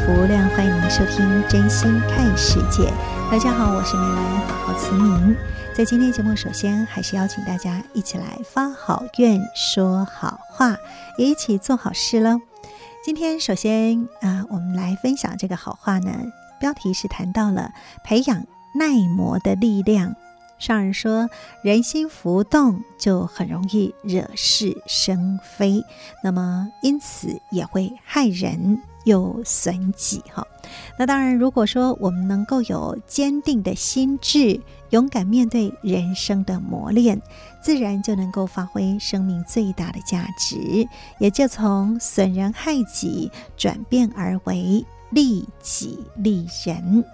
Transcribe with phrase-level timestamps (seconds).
[0.00, 0.48] 福无量。
[0.50, 2.90] 欢迎您收听《真心看世界》。
[3.30, 5.36] 大家好，我是美兰，法号慈明。
[5.74, 10.76] 在今天节目，首先还是邀请大家一起来发好愿、说好话，
[11.18, 12.40] 也一起做好事喽。
[13.04, 16.10] 今天首先啊、我们来分享这个好话呢，
[16.58, 17.72] 标题是谈到了
[18.02, 18.44] 培养
[18.74, 20.14] 耐磨的力量。
[20.58, 21.28] 上人说，
[21.62, 25.82] 人心浮动就很容易惹是生非，
[26.22, 28.80] 那么因此也会害人。
[29.04, 30.46] 又损己哈，
[30.98, 37.20] 那当然，如果说我们能够有坚定的心智，勇敢面对人生的磨练，
[37.62, 40.86] 自然就能够发挥生命最大的价值，
[41.18, 47.04] 也就从损人害己转变而为利己利人。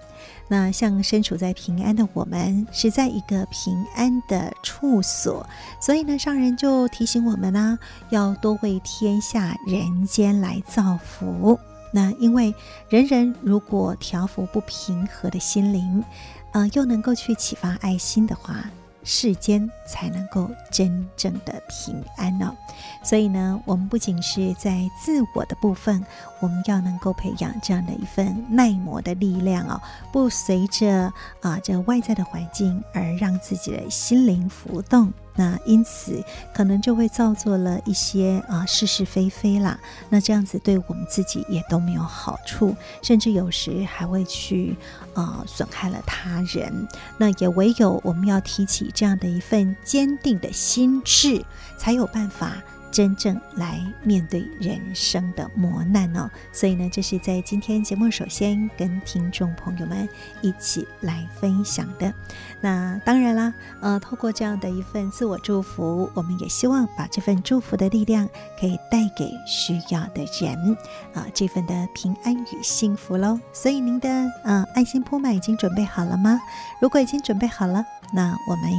[0.48, 5.46] 那像身处在平安的我们，是在一个平安的处所，
[5.80, 7.78] 所以呢，上人就提醒我们呢、
[8.10, 11.58] 要多为天下人间来造福。
[11.96, 12.54] 那因为
[12.90, 16.04] 人人如果调伏不平和的心灵，
[16.52, 18.68] 呃，又能够去启发爱心的话，
[19.02, 22.54] 世间才能够真正的平安哦。
[23.02, 26.04] 所以呢，我们不仅是在自我的部分，
[26.40, 29.80] 我们要能够培养这样的一份耐磨的力量哦，
[30.12, 35.10] 不随着啊这外在的环境而让自己的心灵浮动。
[35.36, 44.76] 那因此可能就会造作了一些啊是是非非啦，那这样子对我们自己也都没有好处，甚至有时还会去
[45.14, 46.88] 啊损害了他人。
[47.18, 51.44] 那也唯有我们要提起这样的一份坚定的心智，
[51.76, 52.56] 才有办法。
[52.90, 60.08] 真正来面对人生的磨难哦，所以呢，这是在今天节目首先跟听众朋友们
[60.40, 62.12] 一起来分享的。
[62.60, 68.26] 那当然啦，呃，透过这样的一份自我祝福，我们也希望把这份祝福的力量
[68.58, 70.76] 可以带给需要的人
[71.14, 73.38] 啊，这份的平安与幸福喽。
[73.52, 74.08] 所以您的
[74.42, 76.40] 呃爱心铺满已经准备好了吗？
[76.80, 78.70] 如果已经准备好了，那我们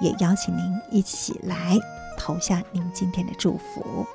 [0.00, 1.76] 也邀请您一起来。
[2.16, 4.06] 投下您今天的祝福。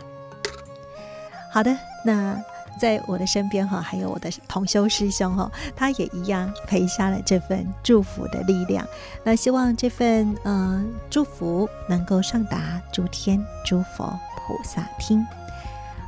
[1.52, 2.40] 好的，那
[2.80, 8.88] 在我的身边哈，还有我的同修师兄哈，他也一样陪下了这份祝福的力量。
[9.24, 14.08] 那希望这份呃祝福能够上达诸天诸佛
[14.38, 15.26] 菩萨听。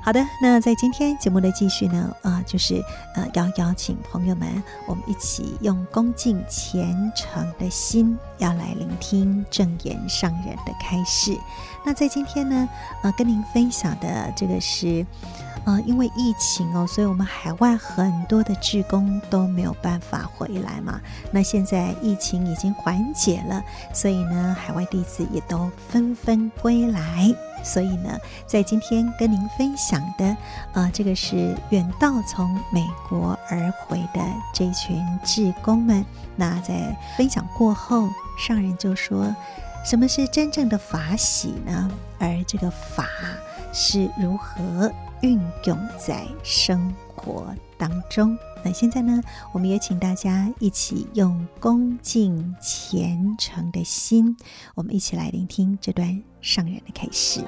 [0.03, 11.37] 好的，那在今天节目的继续呢，呃，就是呃，要邀请朋友们，我们一起用恭敬虔诚的心，要来聆听正言上人的开示。
[11.83, 12.69] 那在今天呢，
[13.03, 15.05] 呃，跟您分享的这个是。
[15.63, 20.99] 呃，因为疫情哦，所以我们海外很多的志工都没有办法回来嘛。
[21.31, 23.61] 那现在疫情已经缓解了，
[23.93, 27.31] 所以呢，海外弟子也都纷纷归来。
[27.63, 28.17] 所以呢，
[28.47, 30.35] 在今天跟您分享的，
[30.73, 34.19] 呃，这个是远道从美国而回的
[34.51, 36.03] 这群志工们。
[36.35, 39.31] 那在分享过后，上人就说，
[39.83, 41.91] 什么是真正的法喜呢？
[42.19, 43.07] 而这个法
[43.73, 44.91] 是如何？
[45.21, 48.35] 运用在生活当中。
[48.63, 49.21] 那现在呢，
[49.53, 54.35] 我们也请大家一起用恭敬虔诚的心，
[54.73, 57.45] 我们一起来聆听这段上人的开示。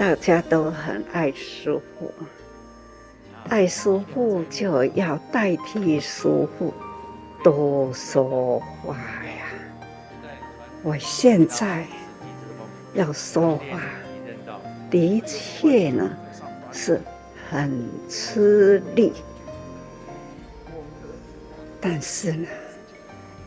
[0.00, 2.10] 大家都很爱师父，
[3.50, 6.22] 爱师父就要代替师
[6.58, 6.72] 父
[7.44, 9.44] 多说话呀。
[10.82, 11.84] 我现在
[12.94, 13.78] 要说话，
[14.90, 16.10] 的确呢
[16.72, 16.98] 是
[17.50, 19.12] 很吃力，
[21.78, 22.48] 但是呢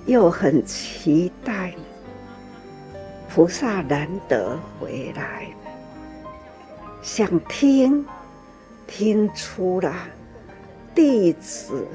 [0.06, 1.74] 又很期待
[3.28, 5.48] 菩萨难得回来，
[7.04, 8.06] 想听，
[8.88, 9.94] 听出了
[10.96, 11.86] 弟子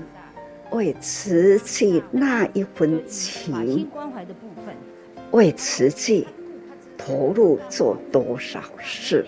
[0.70, 3.90] 为慈济那一份情，
[5.31, 6.28] 为慈济。
[6.99, 9.25] 投入做多少事，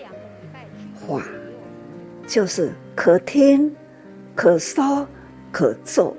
[0.93, 1.23] 话
[2.27, 3.73] 就是可听、
[4.35, 5.07] 可说、
[5.51, 6.15] 可做，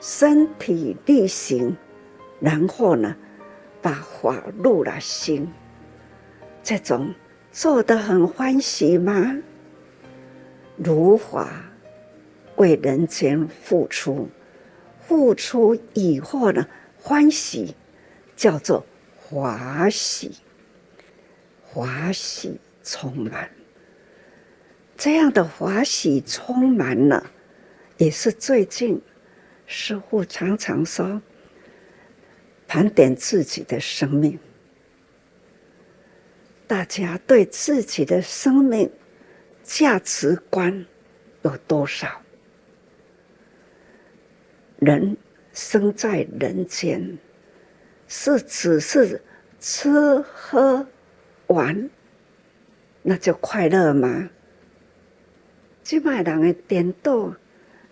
[0.00, 1.76] 身体力行，
[2.40, 3.14] 然后呢，
[3.82, 5.52] 把话入了心，
[6.64, 7.14] 这种
[7.52, 9.36] 做得很欢喜吗？
[10.76, 11.66] 如法
[12.56, 14.28] 为人间付出，
[15.06, 16.66] 付出以后呢，
[16.98, 17.76] 欢喜
[18.34, 18.84] 叫做
[19.16, 20.32] 华喜。
[21.62, 23.50] 华喜充满，
[24.96, 27.30] 这样的华喜充满了，
[27.96, 29.00] 也是最近
[29.66, 31.22] 师傅常常说，
[32.66, 34.38] 盘点自己的生命，
[36.72, 38.90] 大家对自己的生命
[39.62, 40.86] 价值观
[41.42, 42.22] 有多少？
[44.78, 45.14] 人
[45.52, 47.18] 生在人间，
[48.08, 49.20] 是只是
[49.60, 50.86] 吃喝。
[51.48, 51.90] 玩，
[53.02, 54.30] 那就快乐吗？
[55.82, 57.36] 即卖人的颠倒，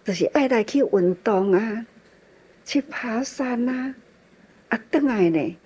[0.02, 1.86] 就是爱来去运动啊，
[2.64, 3.94] 去爬山啊，
[4.70, 5.58] 啊，转来呢，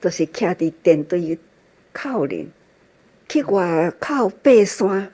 [0.00, 1.38] 就是徛伫电堆
[1.92, 2.48] 口里，
[3.32, 5.10] 去外口爬山，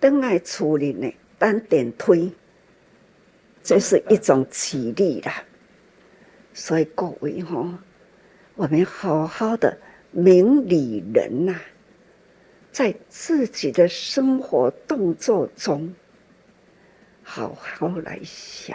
[0.00, 2.32] 转来厝里呢，等电梯，
[3.62, 5.44] 这是一种起立啦。
[6.54, 7.68] 所以各位吼，
[8.54, 9.76] 我们好好的。
[10.10, 11.54] 明理人呐，
[12.70, 15.94] 在自己的生活动作中，
[17.22, 18.74] 好好来想。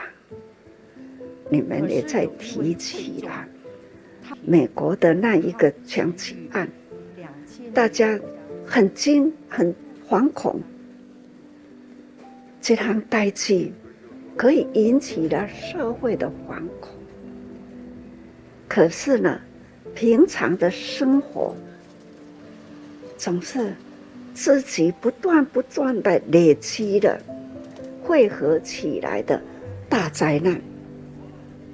[1.50, 3.48] 你们也在提起了
[4.45, 6.69] 美国的那一个枪击案，
[7.77, 8.19] 大家
[8.65, 9.71] 很惊、很
[10.09, 10.59] 惶恐。
[12.59, 13.71] 这场代际
[14.35, 16.89] 可以引起了社会的惶恐，
[18.68, 19.39] 可是呢？
[19.94, 21.56] 平常的生活，
[23.15, 23.75] 总是
[24.33, 27.21] 自己不断不断的累积的
[28.03, 29.39] 汇合起来的
[29.88, 30.59] 大灾难，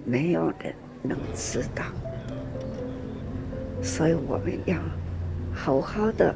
[0.04, 1.86] 没有人能知道。
[3.82, 4.76] 所以我们要
[5.54, 6.34] 好好的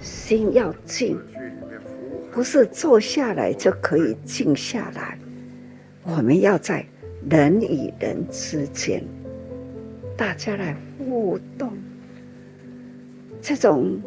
[0.00, 1.18] 心要静，
[2.32, 5.18] 不是坐下来就可以静下来。
[6.02, 6.84] 我们要在
[7.28, 9.02] 人与人之间。
[10.16, 11.72] 大家来互动，
[13.40, 14.00] 这种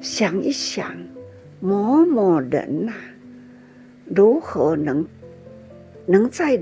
[0.00, 0.94] 想一想，
[1.60, 2.92] 某某人呐、
[4.04, 5.06] 如何能
[6.06, 6.60] 能在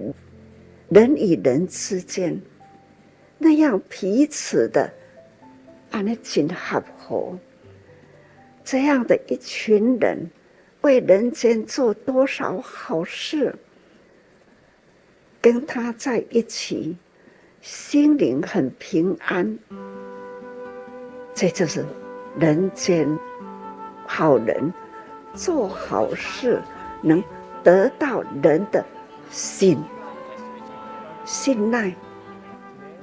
[0.89, 2.41] 人与人之间
[3.39, 4.93] 那样彼此的
[5.91, 7.39] 安那紧合合，
[8.65, 10.31] 这样的一群人
[10.83, 13.55] 为人间做多少好事，
[15.41, 16.97] 跟他在一起。
[17.63, 19.59] 心灵很平安，
[21.35, 21.85] 这就是
[22.39, 23.19] 人间
[24.07, 24.73] 好人
[25.35, 26.63] 做好事，
[27.03, 27.21] 能
[27.65, 28.85] 得到人的
[29.31, 29.77] 信
[31.25, 31.93] 信赖。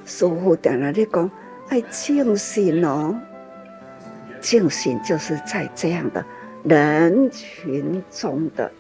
[0.06, 1.30] 师父在那里讲，
[1.70, 3.15] 爱敬信哦，
[4.39, 6.25] 敬信就是在这样的
[6.63, 8.72] 人群中的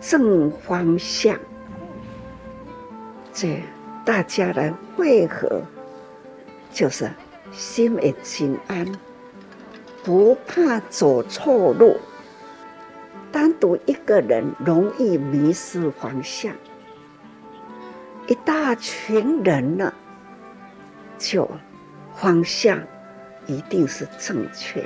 [0.00, 1.38] 正方向，
[3.32, 3.60] 这。
[4.04, 5.62] 大家来汇合，
[6.72, 7.08] 就是
[7.52, 8.84] 心也心安，
[10.02, 11.96] 不怕走错路。
[13.30, 16.52] 单独一个人容易迷失方向，
[18.26, 19.94] 一大群人呢，
[21.16, 21.48] 就
[22.22, 22.80] 方向
[23.48, 24.84] 一定是正确。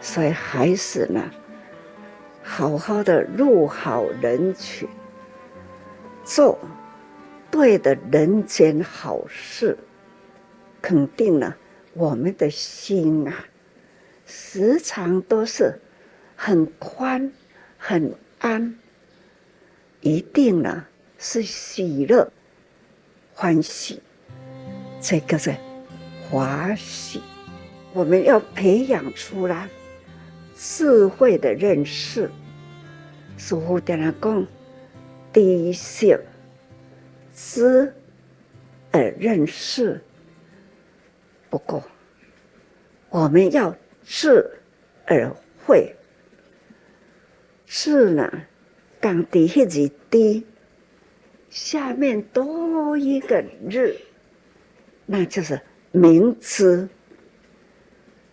[0.00, 1.30] 所以还是呢，
[2.42, 4.88] 好好的入好人群，
[6.24, 6.58] 做。
[7.52, 9.78] 对的人间好事，
[10.82, 11.54] 肯定呢
[11.92, 13.46] 我们的心啊，
[14.26, 15.80] 时常都是
[16.34, 17.32] 很宽、
[17.78, 18.76] 很安，
[20.00, 20.84] 一定呢
[21.16, 22.28] 是喜乐、
[23.32, 24.02] 欢喜，
[25.06, 25.54] 这个是
[26.30, 27.20] 华喜。
[27.92, 29.68] 我们要培养出来
[30.56, 32.30] 智慧的认识，
[33.36, 34.46] 师父在那讲
[35.30, 36.18] 第一性。
[37.36, 37.92] 知
[38.92, 40.00] 而认识，
[41.50, 41.82] 不过
[43.10, 44.48] 我们要智
[45.04, 45.30] 而
[45.66, 45.94] 慧。
[47.66, 48.32] 智呢，
[49.00, 50.46] 刚底一字低，
[51.50, 53.96] 下面多一个日，
[55.06, 55.60] 那就是
[55.92, 56.88] 明知，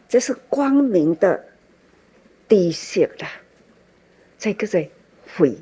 [0.07, 1.43] 这是光明的
[2.47, 3.27] 底色了。
[4.37, 4.89] 这个是
[5.35, 5.55] 慧，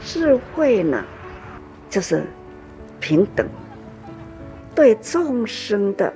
[0.00, 1.04] 智慧呢，
[1.88, 2.24] 就是
[3.00, 3.48] 平等，
[4.74, 6.12] 对众生的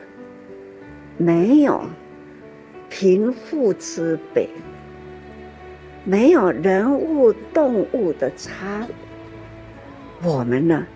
[1.17, 1.83] 没有
[2.89, 4.49] 贫富之别。
[6.05, 8.87] 没有人物动物的差，
[10.23, 10.87] 我们呢，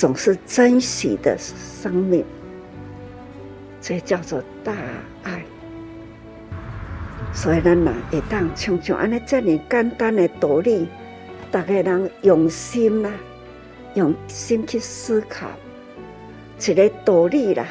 [0.00, 2.24] 总是珍惜的生命，
[3.82, 4.74] 这叫做大
[5.24, 5.42] 爱。
[7.34, 10.88] 所以呢，哪一当像像安尼这样简单的道理，
[11.50, 13.10] 大家人用心啦，
[13.92, 15.48] 用心去思考，
[16.58, 17.66] 一个道理啦，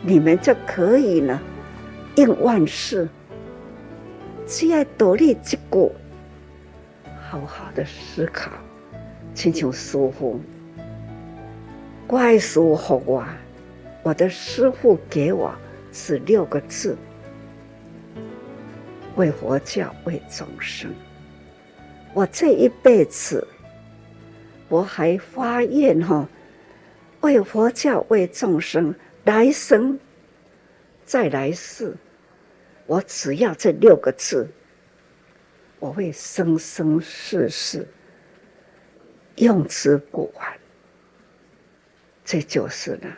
[0.00, 1.38] 你们就可以呢，
[2.14, 3.06] 应万事。
[4.46, 5.58] 只要道理一句。
[7.30, 8.52] 好好的思考，
[9.34, 10.40] 亲像师父，
[12.08, 13.22] 怪师父我，
[14.02, 15.54] 我的师傅给我
[15.92, 16.96] 是六个字：
[19.16, 20.90] 为佛教，为众生。
[22.14, 23.46] 我这一辈子，
[24.70, 26.26] 我还发愿哈，
[27.20, 28.94] 为佛教，为众生。
[29.24, 30.00] 来生，
[31.04, 31.94] 再来世，
[32.86, 34.48] 我只要这六个字。
[35.78, 37.86] 我会生生世世
[39.36, 40.48] 用之不完，
[42.30, 43.08] 这就是呢，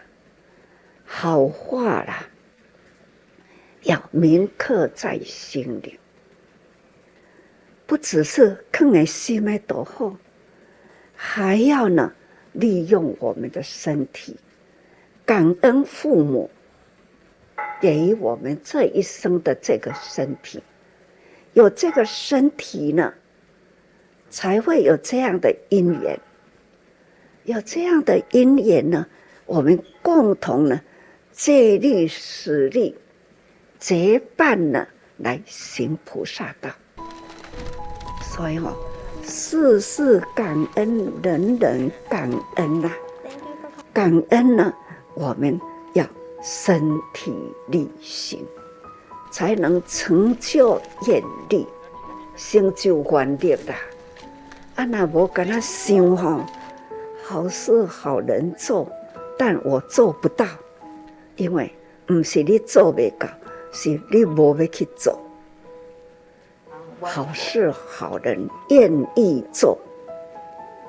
[1.04, 2.28] 好话啦，
[3.82, 5.98] 要铭刻在心里，
[7.88, 10.16] 不只是刻在心里多好，
[11.16, 12.12] 还要呢
[12.52, 14.36] 利用我们的身体，
[15.26, 16.48] 感恩父母
[17.80, 20.62] 给予我们这一生的这个身体。
[21.54, 23.12] 有这个身体呢，
[24.28, 26.20] 才会有这样的因缘。
[27.44, 29.06] 有这样的因缘呢，
[29.46, 30.80] 我们共同呢，
[31.32, 32.94] 借力使力，
[33.78, 36.70] 结伴呢，来行菩萨道。
[38.22, 38.74] 所以哦，
[39.24, 42.96] 事事感恩，人人感恩呐、啊。
[43.92, 44.72] 感恩呢，
[45.14, 45.60] 我们
[45.94, 46.06] 要
[46.42, 46.80] 身
[47.12, 47.32] 体
[47.68, 48.44] 力行。
[49.32, 51.64] 才能成就愿力，
[52.36, 53.76] 成就愿力啦！
[54.74, 56.44] 啊，那无跟他想吼，
[57.30, 58.90] 好事好人做，
[59.38, 60.44] 但我做不到，
[61.36, 61.72] 因为
[62.04, 63.28] 不是你做未到，
[63.70, 65.16] 是你无要去做。
[67.00, 69.78] 好事好人愿意做，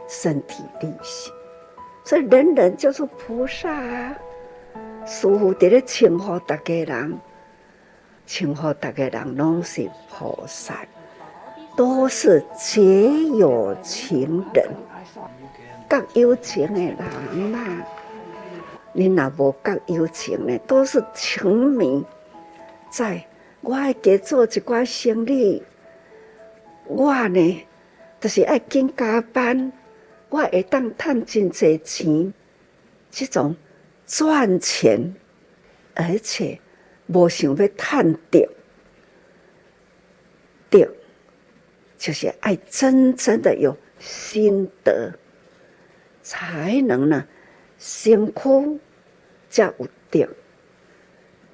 [0.08, 1.32] 身体力行，
[2.04, 4.18] 所以人人就是菩萨啊！
[5.06, 7.20] 师傅在咧称呼大家人。
[8.26, 10.84] 称呼大家人拢是菩萨，
[11.82, 14.70] 都是结有情人，
[15.90, 16.96] 觉有情的人
[17.50, 17.84] 嘛。
[18.94, 22.06] 你若无觉有情的，都是情迷。
[22.92, 23.26] 在
[23.62, 25.64] 我爱加做一寡生意，
[26.86, 27.66] 我呢，
[28.20, 29.74] 就是爱紧加班，
[30.30, 32.32] 我会当赚真侪钱，
[33.10, 33.56] 这种
[34.06, 35.16] 赚钱，
[35.96, 36.60] 而且。
[37.08, 38.40] 无想要赚到，
[40.70, 40.88] 得
[42.02, 45.14] 就是爱真正的有心得，
[46.24, 47.28] 才能呢，
[47.78, 48.80] 辛苦
[49.52, 50.28] 才有得，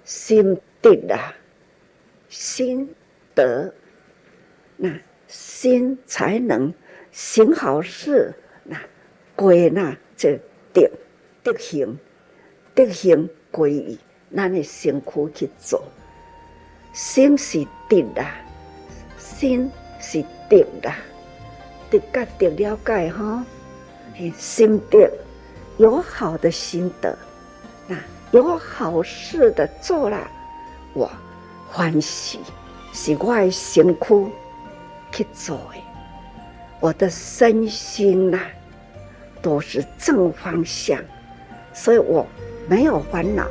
[0.06, 1.36] 心得啊，
[2.30, 2.96] 心
[3.36, 3.74] 得，
[4.78, 6.74] 那心才能
[7.12, 8.80] 行好事，那
[9.36, 10.30] 归那就
[10.72, 10.90] 得
[11.44, 12.00] 得行，
[12.74, 14.00] 得行归依。
[14.34, 15.84] 咱的辛苦去做，
[16.94, 18.38] 心是定啦，
[19.18, 19.70] 心
[20.10, 20.96] 是定啦，
[21.92, 23.44] 得觉得了解哈，
[24.38, 25.12] 心得
[25.76, 27.18] 有好的心得，
[27.88, 27.98] 那
[28.32, 30.26] 有好事的做了，
[30.94, 31.12] 我
[31.70, 32.40] 欢喜，
[32.94, 34.30] 是我的辛苦
[35.12, 35.82] 去做的，
[36.80, 38.40] 我的身心呐
[39.42, 41.04] 都是正方向，
[41.74, 42.26] 所以我
[42.70, 43.46] 没有烦恼。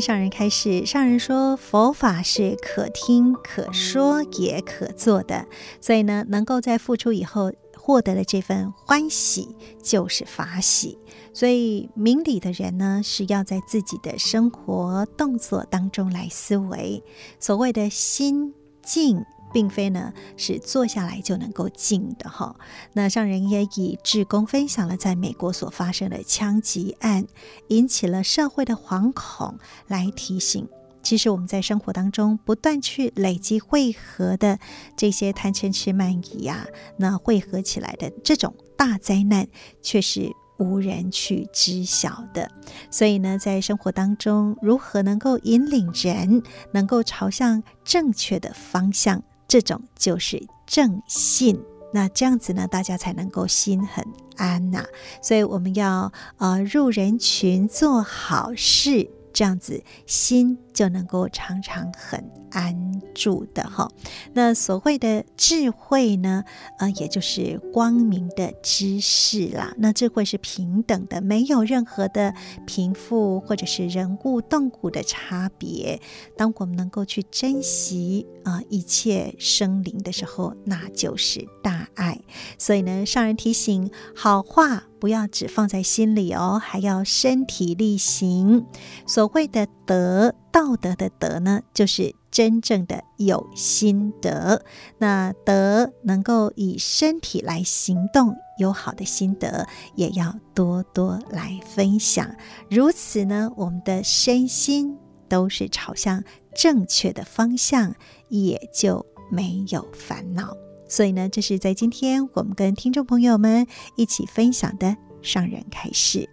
[0.00, 5.46] 上人开始，上人说佛法是可听、可说也可做的，
[5.80, 10.98] 所以呢，能够在付出以后获得的这份欢喜就是法喜。
[11.32, 17.02] 所以明理的人呢，是要在自己的生活动作当中来思维。
[17.38, 18.52] 所谓的心
[18.82, 22.56] 静，并非呢是坐下来就能够静的哈。
[22.92, 27.26] 那上人也以志工分享了在美国所发生的枪击案，
[27.68, 30.68] 引起了社会的惶恐，来提醒。
[31.00, 34.58] 其实我们在生活当中不断去累积汇合的
[34.96, 36.66] 这些贪嗔痴慢疑呀，
[36.98, 39.46] 那汇合起来的这种大灾难，
[39.80, 42.50] 却是无人去知晓的。
[42.90, 51.60] 所以呢，在生活当中，如何能够引领人能够朝向正确的方向，这种就是正信。
[51.90, 54.04] 那这样子呢，大家才能够心很
[54.36, 54.84] 安呐、
[55.22, 59.10] 所以我们要呃入人群做好事。
[59.32, 63.90] 这样子心就能够常常很安住的哈。
[64.32, 66.44] 那所谓的智慧呢，
[66.78, 69.74] 呃，也就是光明的知识啦。
[69.78, 72.34] 那智慧是平等的，没有任何的
[72.66, 76.00] 贫富或者是人物动物的差别。
[76.36, 82.20] 当我们能够去珍惜啊、一切生灵的时候，那就是大爱。
[82.56, 84.87] 所以呢，上人提醒，好话。
[85.00, 88.66] 不要只放在心里哦，还要身体力行。
[89.06, 94.62] 所谓的德，道德的德呢，就是真正的有心德。
[94.98, 102.28] 那德能够以身体来行动，有好的心得，也要多多来分享。
[102.68, 104.96] 如此呢，我们的身心
[105.28, 106.24] 都是朝向
[106.54, 107.94] 正确的方向，
[108.28, 110.56] 也就没有烦恼。
[110.88, 116.28] 所以呢，这是在今天我们跟听众朋友们一起分享的上人开示。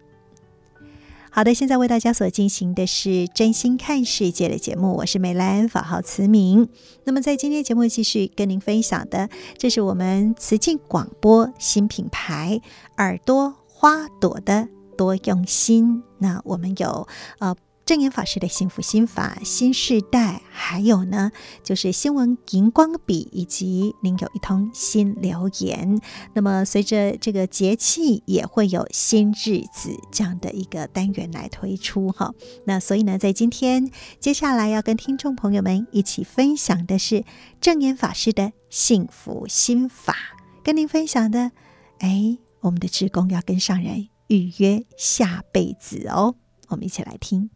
[1.30, 6.70] 好的，现在为大家所进行的是真心看世界的节目，我是美兰，法号慈明。
[7.04, 12.62] 那么在今天节目继续跟您分享的，这是我们慈济广播新品牌
[12.98, 16.02] 耳朵花朵的多用心。
[16.20, 17.08] 那我们有
[17.40, 17.56] 呃。
[17.86, 26.02] 证言法师的幸福心法新世代，还有呢，就是新闻荧光笔，以及您有一通新留言。
[26.34, 32.34] 那么随着这个节气，也会有新日子这样的一个单元来推出哈。
[32.66, 37.24] 那所以呢，在今天接下来要跟听众朋友们一起分享的是
[37.62, 40.16] 证言法师的幸福心法，
[40.64, 41.52] 跟您分享的，
[42.00, 46.34] 哎，我们的职工要跟上人预约下辈子哦，
[46.70, 47.52] 我们一起来听。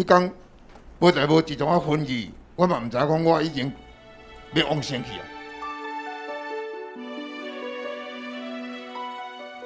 [0.00, 0.32] 迄天
[0.98, 3.70] 无代无志从我婚礼，我嘛毋知讲我已经
[4.54, 5.24] 要往生去啊！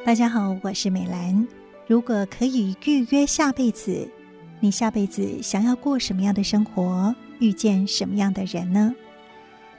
[0.05, 1.47] 大家好，我是美兰。
[1.87, 4.11] 如果可以预约下辈子，
[4.59, 8.93] 你下辈子想要过什么样的生活，遇见什么样的人呢？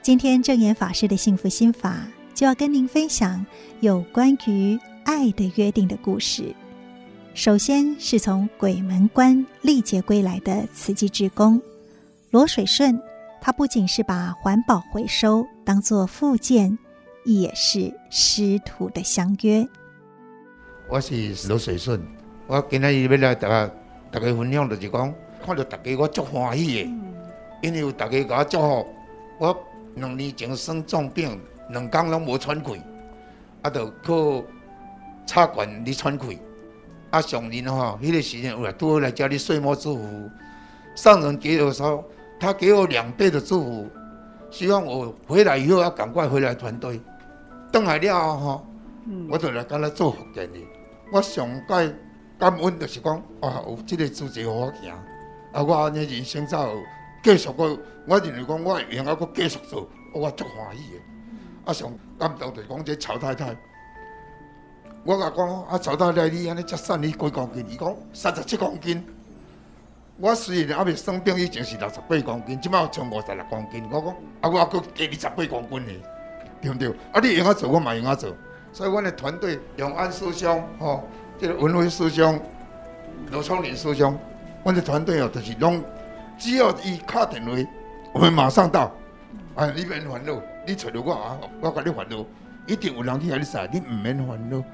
[0.00, 3.44] 今天证言法师的幸福心法就要跟您分享
[3.80, 6.54] 有关于爱的约定的故事。
[7.36, 11.60] 首先是从鬼门关历劫归来的慈济志工
[12.30, 12.98] 罗水顺，
[13.42, 16.78] 他不仅是把环保回收当做附件，
[17.26, 19.68] 也是师徒的相约。
[20.88, 21.14] 我是
[21.46, 22.00] 罗水顺，
[22.46, 23.70] 我今日要来大家
[24.10, 26.90] 大家分享就是讲，看到大家我足欢喜的，
[27.62, 28.86] 因为有大家给我祝福，
[29.40, 29.64] 我
[29.96, 32.80] 两年前生重病，两工拢无喘气，
[33.60, 34.42] 啊，就靠
[35.26, 36.38] 插管嚟喘气。
[37.16, 40.30] 啊，上人哈，那个时间我都会来家里岁末祝福。
[40.94, 42.04] 上人给我说，
[42.38, 43.90] 他给我两倍的祝福，
[44.50, 47.00] 希望我回来以后要赶快回来团队。
[47.72, 48.62] 等来了哈，
[49.30, 50.58] 我就来跟他做福建的。
[51.10, 51.94] 我上届
[52.38, 54.92] 感恩就是讲，啊，有这个组织好行，
[55.52, 56.82] 啊，我安尼人生才有
[57.22, 57.66] 继续过。
[58.06, 61.00] 我认为讲，我会用啊，佫继续做，我足欢喜的。
[61.64, 63.56] 啊，上感动就是讲这曹太太。
[65.06, 67.64] 我甲讲，啊，曹太太，你安尼才瘦你几公斤？
[67.68, 69.06] 伊讲三十七公斤。
[70.18, 73.88] 我虽然还未生病，以前是六十八公斤，即摆剩五十六公斤。
[73.88, 74.08] 我讲，
[74.40, 75.92] 啊，我还佫加你十八公斤呢，
[76.60, 76.88] 对不对？
[77.12, 78.34] 啊，你用啊做，我嘛用啊做。
[78.72, 81.04] 所以，阮的团队永安师兄，吼、哦，
[81.38, 82.40] 这个文辉师兄，
[83.30, 84.18] 罗聪林师兄，
[84.64, 85.84] 阮的团队哦，就是拢
[86.36, 87.52] 只要伊敲电话，
[88.12, 88.90] 我们马上到。
[89.54, 92.24] 啊，你免烦恼，你找着我啊，我甲你烦恼，
[92.66, 94.64] 一定有人去甲你杀，你毋免烦恼。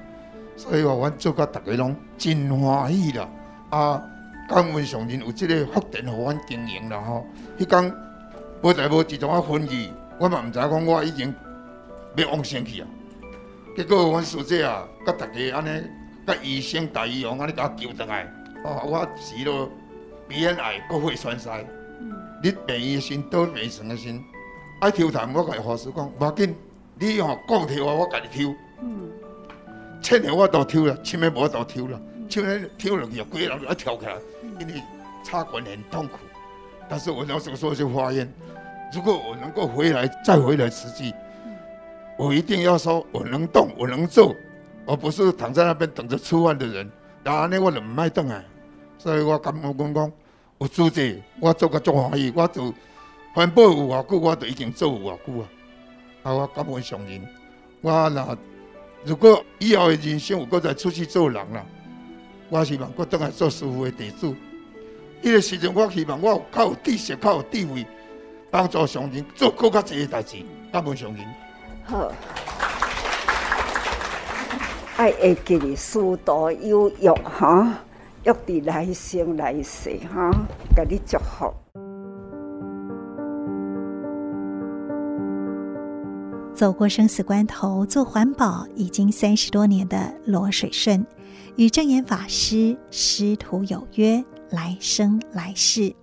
[0.55, 3.27] 所以话，阮做甲大家拢真欢喜啦！
[3.69, 4.01] 啊，
[4.47, 7.25] 感恩上人有即个福田互阮经营啦吼。
[7.57, 7.95] 迄天
[8.61, 11.33] 无代无志从我婚礼，我嘛毋知影讲我已经
[12.15, 12.87] 要往生去啊。
[13.75, 15.83] 结果阮师姐啊，甲大家安尼，
[16.27, 18.31] 甲医生大医王安尼甲救倒来。
[18.63, 19.67] 哦，我死了
[20.27, 21.65] 鼻咽癌，阁肺栓塞。
[22.43, 24.23] 你病医生倒未成个身，
[24.81, 26.55] 爱抽痰，我甲伊法师讲，无要紧，
[26.99, 28.53] 你吼讲抽啊，我甲你抽。
[28.81, 29.09] 嗯，
[30.03, 34.13] 切的我都抽了，切的无都抽了，切的抽了就规个人就要跳起来，
[34.59, 34.83] 因为
[35.23, 36.19] 插管很痛苦。
[36.89, 38.31] 但是我那时候就发现，
[38.93, 41.13] 如果我能够回来再回来实际，
[42.17, 44.35] 我一定要说我能动，我能做，
[44.85, 46.91] 而不是躺在那边等着吃饭的人。
[47.23, 48.43] 然后呢，我就唔爱动啊，
[48.97, 50.11] 所以我感觉讲讲，
[50.59, 51.01] 有资格，
[51.39, 52.73] 我做个足欢喜，我做
[53.33, 55.47] 环保有偌久，我就已经做有偌久啊。
[56.23, 57.25] 啊，我感恩上人，
[57.81, 58.37] 我那
[59.05, 61.65] 如果以后的人生有搁再出去做人啦，
[62.49, 64.33] 我希望搁倒来做师傅的弟子。
[65.21, 67.85] 迄个时阵，我希望我有较有知识、较有地位，
[68.49, 70.37] 帮助上人做更较济个代志。
[70.71, 71.25] 感恩上人。
[71.83, 72.11] 好。
[74.95, 77.79] 爱会记得师道有约哈，
[78.23, 80.31] 约伫来生来世哈，
[80.75, 81.62] 给你祝福。
[86.63, 91.05] 走过生死关头，做环保已经三十多年的罗水顺，
[91.57, 95.93] 与证严法师师徒有约，来生来世。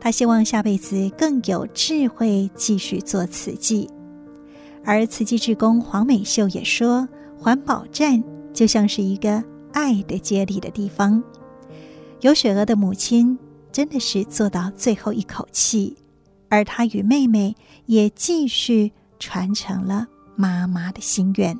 [0.00, 3.90] 他希望下辈子更有智慧，继续做慈济。
[4.86, 7.06] 而慈济志工黄美秀也说。
[7.38, 11.22] 环保站就像是一个爱的接力的地方。
[12.22, 13.38] 尤雪娥的母亲
[13.70, 15.94] 真的是做到最后一口气，
[16.48, 21.56] 而她与妹妹也继续传承了妈妈的心愿。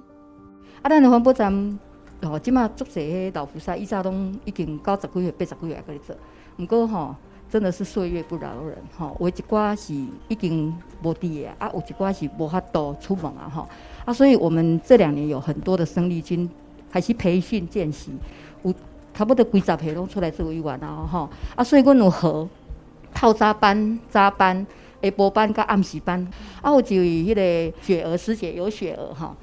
[0.83, 1.79] 啊，咱的环保站
[2.23, 6.17] 哦，即马足侪老菩萨以前拢已经九十几岁、八十几岁搁咧做，
[6.59, 7.15] 毋过吼，
[7.51, 9.17] 真的是岁月不饶人吼。
[9.21, 9.95] 有一寡是
[10.29, 13.69] 已经无伫诶，啊，有一寡是无法度出门啊吼。
[14.05, 16.49] 啊，所以我们这两年有很多的生力军
[16.91, 18.13] 开始培训见习，
[18.63, 18.75] 有
[19.13, 21.29] 差不多几十个拢出来做一员啊吼。
[21.55, 22.49] 啊，所以阮有和
[23.13, 24.67] 套扎班、扎班、
[25.03, 26.27] 下晡班甲暗时班。
[26.63, 29.37] 啊，有一位迄个雪儿师姐，有雪儿哈，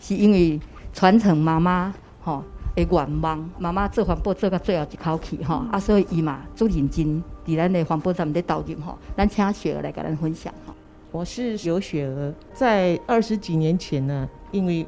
[0.00, 0.60] 是因为
[0.92, 2.42] 传承妈妈吼
[2.74, 5.66] 的愿望，妈妈做环保做到最后一口气哈。
[5.70, 8.98] 啊，所以伊嘛做认真，伫咱的环保站咧投入吼。
[9.16, 10.74] 咱请雪儿来甲咱分享哈。
[11.12, 14.84] 我是尤雪儿，在二十几年前呢，因为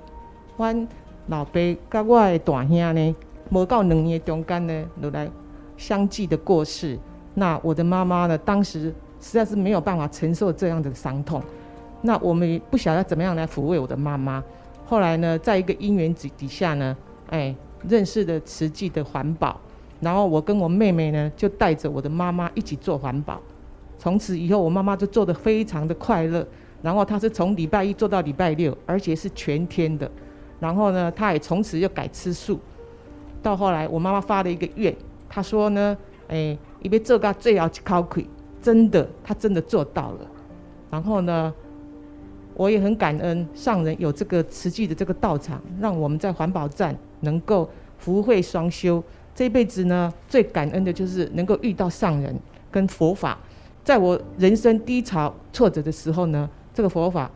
[0.57, 0.89] 阮
[1.29, 3.15] 老爸甲我的大兄呢，
[3.51, 5.31] 无到两年中间呢，就来
[5.77, 6.99] 相继的过世。
[7.35, 8.93] 那我的妈妈呢，当时
[9.27, 11.43] 实在是没有办法承受这样的伤痛。
[12.03, 14.43] 那我们不晓得怎么样来抚慰我的妈妈。
[14.85, 16.97] 后来呢，在一个因缘底底下呢，
[17.31, 17.53] 哎，
[17.89, 19.59] 认识了慈济的环保，
[20.01, 23.41] 然后我跟我妹妹呢，就带着我的妈妈一起做环保。
[23.99, 26.47] 从此以后，我妈妈就做得非常的快乐。
[26.83, 30.09] 然后她是从礼拜一做到礼拜六，而且是全天的。
[30.61, 32.61] 然后呢，她也从此又改吃素。
[33.43, 34.95] 到后来，我妈妈发了一个愿，
[35.29, 35.97] 她说呢，
[36.29, 38.29] 哎，因为做到最后一口气，
[38.67, 40.27] 真的，他真的做到了。
[40.91, 41.55] 然后呢，
[42.55, 49.01] 我也很感恩上人有这个慈济的这个道场，让我们在环保站能够福慧双修。
[49.37, 52.37] 这一辈子呢，最感恩的就是能够遇到上人
[52.69, 53.39] 跟佛法。
[53.85, 57.31] 在我人生低潮挫折的时候呢，这个佛法，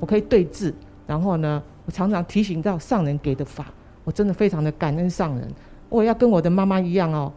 [0.00, 0.72] 我可以对治。
[1.06, 3.66] 然后呢，我常常提醒到上人给的法，
[4.04, 5.46] 我真的非常的感恩上人。
[5.90, 7.30] 我要跟我的妈妈一样哦，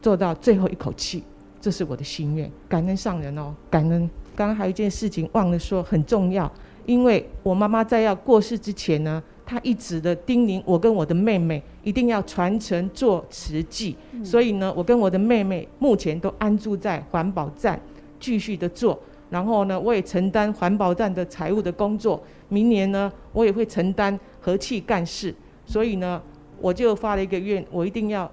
[0.00, 1.24] 做到最后一口气，
[1.66, 2.48] 这是我的心愿。
[2.68, 4.08] 感恩上人哦，感恩。
[4.36, 6.48] 刚刚还有一件事情忘了说，很重要，
[6.84, 13.96] 因为我妈妈在要过世之前呢，她一直的叮咛我跟我的妹妹一定要传承做慈济。
[14.12, 14.24] 嗯。
[14.24, 17.80] 所以呢，我跟我的妹妹目前都安住在环保站。
[18.20, 18.96] 继续的做，
[19.28, 22.22] 然后呢，我也承担环保站的财务的工作。
[22.48, 25.34] 明年呢，我也会承担和气干事。
[25.66, 26.22] 所以呢，
[26.60, 28.30] 我就发了一个愿，我一定要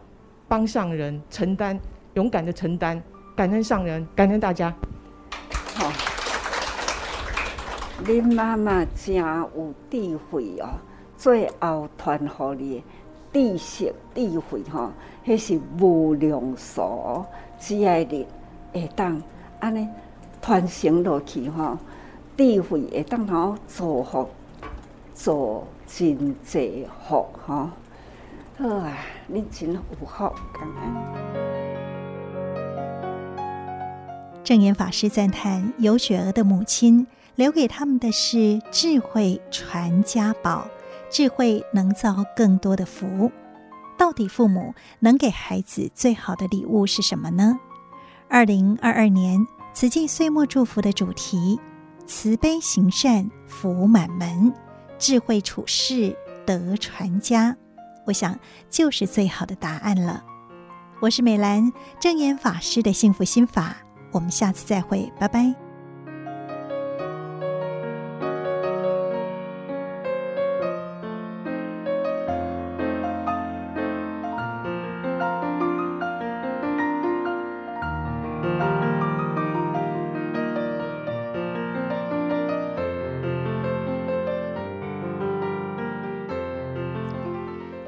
[0.48, 1.78] 帮上人承担，
[2.14, 3.02] 勇敢的承担，
[3.36, 4.72] 感恩上人，感恩大家。
[5.74, 5.92] 好，
[8.06, 10.70] 恁妈妈真有智慧哦，
[11.18, 12.20] 最后传
[12.60, 12.84] 予
[13.32, 14.92] 你知识智慧哈，
[15.26, 17.26] 迄是无量数，
[17.60, 18.28] 只爱你
[18.72, 19.20] 会当。
[19.60, 19.88] 安尼
[20.42, 21.78] 传承落去吼，
[22.38, 24.30] 智慧会当好造福，
[25.16, 27.70] 做真济福吼。
[28.58, 28.94] 好啊，
[29.32, 31.63] 恁真有福，感恩。
[34.44, 40.68] 证严法师赞叹尤雪娥的母亲留给他们的是智慧传家宝，
[41.10, 43.32] 智慧能造更多的福。
[43.98, 47.58] 到底父母能给孩子最好的礼物是什么呢？
[48.28, 49.40] 二零二二年
[49.74, 51.60] 慈济岁末祝福的主题：
[52.06, 54.52] 慈悲行善，福满门；
[55.00, 57.56] 智慧处世，德传家。
[58.06, 58.38] 我想，
[58.70, 60.22] 就是最好的答案了。
[61.00, 63.78] 我是美兰，正严法师的幸福心法。
[64.14, 65.63] 我们下次再会，拜拜。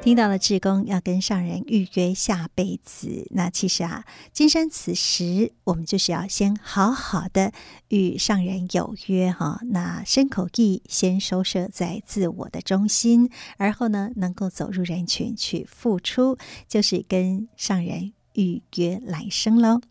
[0.06, 7.52] 听到了志工要跟上人预约下辈子，那其实啊，今生此时我们就是要先好好的
[7.88, 9.60] 与上人有约哈。
[9.72, 16.38] 那身口意先收摄在自我的中心，而后呢，能够走入人群去付出，
[16.68, 19.82] 就是跟上人预约来生喽。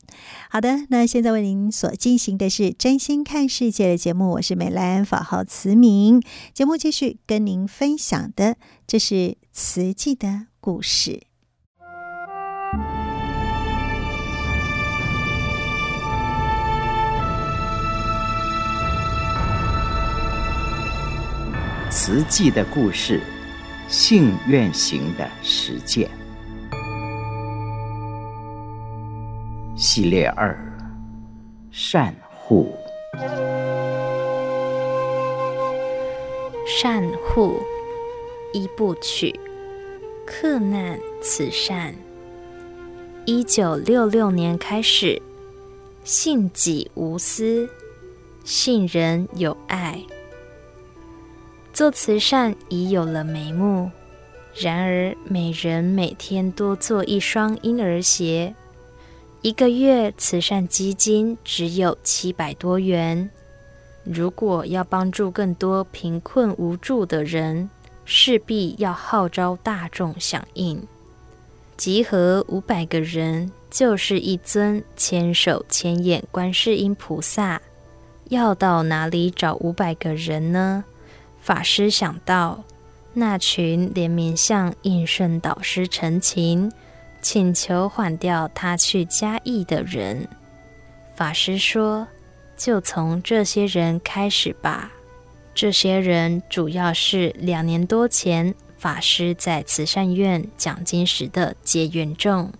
[0.48, 6.22] 好的，那现在为您所进行的是真心看世界的节目，我是美兰，法号慈明。
[6.52, 9.36] 节目继续跟您分享的，这是。
[9.56, 10.26] 慈济的
[10.58, 11.28] 故事。
[21.88, 23.22] 慈济的故事，
[23.86, 26.10] 信愿行的实践。
[29.76, 30.58] 系列二：
[31.70, 32.76] 善护。
[36.66, 37.62] 善护。
[38.56, 39.34] 一部曲，
[40.26, 41.94] 克难慈善。
[43.26, 45.20] 一九六六年开始，
[46.02, 47.68] 信己无私，
[48.44, 50.02] 信人有爱。
[51.72, 53.90] 做慈善已有了眉目，
[54.54, 58.54] 然而每人每天多做一双婴儿鞋，
[59.42, 63.28] 一个月慈善基金只有七百多元。
[64.04, 67.70] 如果要帮助更多贫困无助的人，
[68.04, 70.86] 势必要号召大众响应，
[71.76, 77.60] 集合五百个人就是一尊千手千眼观世音菩萨。
[78.30, 80.84] 要到哪里找五百个人呢？
[81.40, 82.64] 法师想到，
[83.12, 86.72] 那群连名向应顺导师陈情，
[87.20, 90.26] 请求缓掉他去嘉义的人。
[91.14, 92.08] 法师说
[92.56, 94.90] ：“就从这些人开始吧。”
[95.54, 102.52] 这些人主要是两年多前法师在慈善院讲经时的结缘众，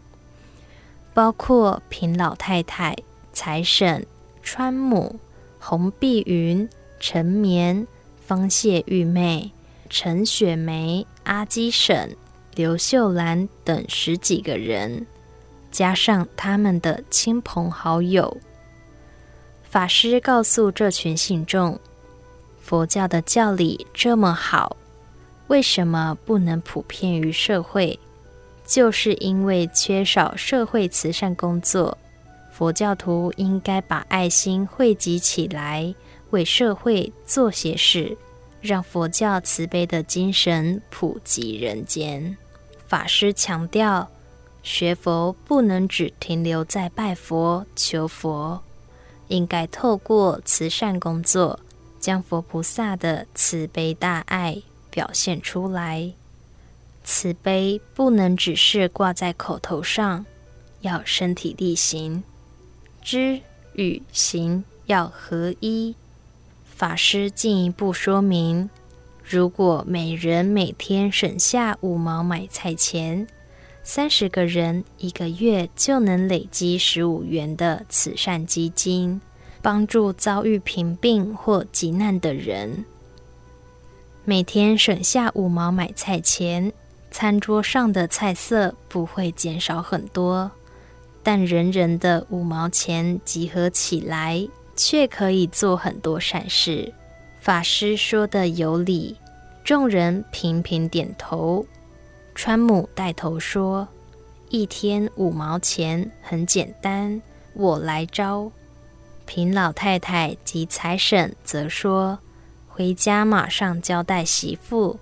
[1.12, 2.96] 包括平老太太、
[3.32, 4.06] 财神、
[4.44, 5.18] 川母、
[5.58, 6.68] 洪碧云、
[7.00, 7.84] 陈绵、
[8.24, 9.50] 方谢玉妹、
[9.90, 12.16] 陈雪梅、阿基婶、
[12.54, 15.04] 刘秀兰等十几个人，
[15.72, 18.38] 加上他们的亲朋好友。
[19.64, 21.80] 法师告诉这群信众。
[22.64, 24.74] 佛教的教理这么好，
[25.48, 27.98] 为什么不能普遍于社会？
[28.64, 31.98] 就是因为缺少社会慈善工作。
[32.50, 35.94] 佛教徒应该把爱心汇集起来，
[36.30, 38.16] 为社会做些事，
[38.62, 42.34] 让佛教慈悲的精神普及人间。
[42.86, 44.08] 法师强调，
[44.62, 48.62] 学佛不能只停留在拜佛求佛，
[49.28, 51.60] 应该透过慈善工作。
[52.04, 56.12] 将佛菩萨的慈悲大爱表现出来，
[57.02, 60.26] 慈悲不能只是挂在口头上，
[60.82, 62.22] 要身体力行，
[63.00, 63.40] 知
[63.72, 65.94] 与行要合一。
[66.66, 68.68] 法师进一步说明，
[69.24, 73.26] 如果每人每天省下五毛买菜钱，
[73.82, 79.22] 三十个人一个月就能累积十五元的慈善基金。
[79.64, 82.84] 帮助遭遇贫病或急难的人，
[84.22, 86.70] 每天省下五毛买菜钱，
[87.10, 90.50] 餐桌上的菜色不会减少很多，
[91.22, 94.46] 但人人的五毛钱集合起来，
[94.76, 96.92] 却可以做很多善事。
[97.40, 99.16] 法师说的有理，
[99.64, 101.64] 众人频频点头。
[102.34, 103.88] 川母带头说
[104.50, 107.22] ：“一天五毛钱很简单，
[107.54, 108.52] 我来招。”
[109.26, 112.18] 平老太太及财神则说
[112.68, 115.00] ：“回家马上交代媳妇，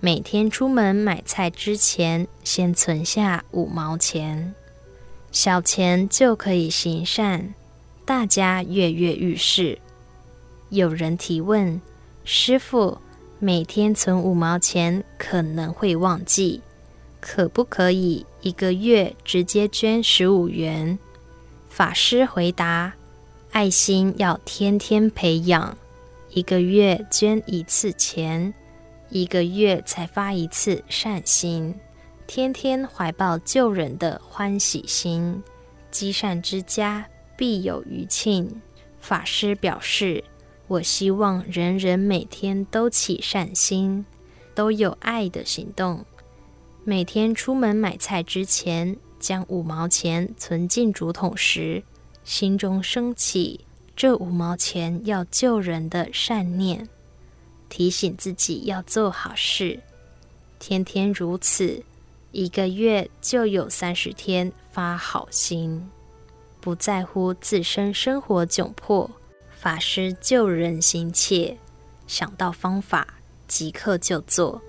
[0.00, 4.54] 每天出门买菜之前，先存下五毛钱，
[5.32, 7.54] 小钱就可以行善。
[8.04, 9.78] 大家跃跃欲试。”
[10.70, 11.80] 有人提问
[12.24, 12.98] ：“师傅，
[13.38, 16.62] 每天存五毛钱可能会忘记，
[17.20, 20.98] 可不可以一个月直接捐十五元？”
[21.68, 22.94] 法师回答。
[23.54, 25.78] 爱心要天天培养，
[26.30, 28.52] 一个月捐一次钱，
[29.10, 31.72] 一个月才发一次善心，
[32.26, 35.40] 天天怀抱救人的欢喜心，
[35.92, 38.60] 积善之家必有余庆。
[38.98, 40.24] 法师表示，
[40.66, 44.04] 我希望人人每天都起善心，
[44.52, 46.04] 都有爱的行动。
[46.82, 51.84] 每天出门买菜之前，将五毛钱存进竹筒时，
[52.24, 53.60] 心中升起
[53.94, 56.88] 这五毛钱要救人的善念，
[57.68, 59.78] 提醒自己要做好事，
[60.58, 61.84] 天天如此，
[62.32, 65.88] 一个月就有三十天发好心，
[66.60, 69.08] 不在乎自身生活窘迫，
[69.50, 71.56] 法师救人心切，
[72.06, 73.06] 想到方法
[73.46, 74.60] 即刻就做。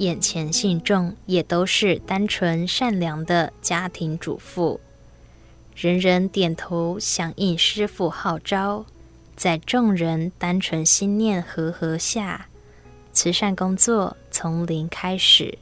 [0.00, 4.80] 眼前信众也都是单纯善良的家庭主妇，
[5.76, 8.86] 人人点头响应师傅号召，
[9.36, 12.46] 在众人单纯心念和合下，
[13.12, 15.58] 慈善工作从零开始，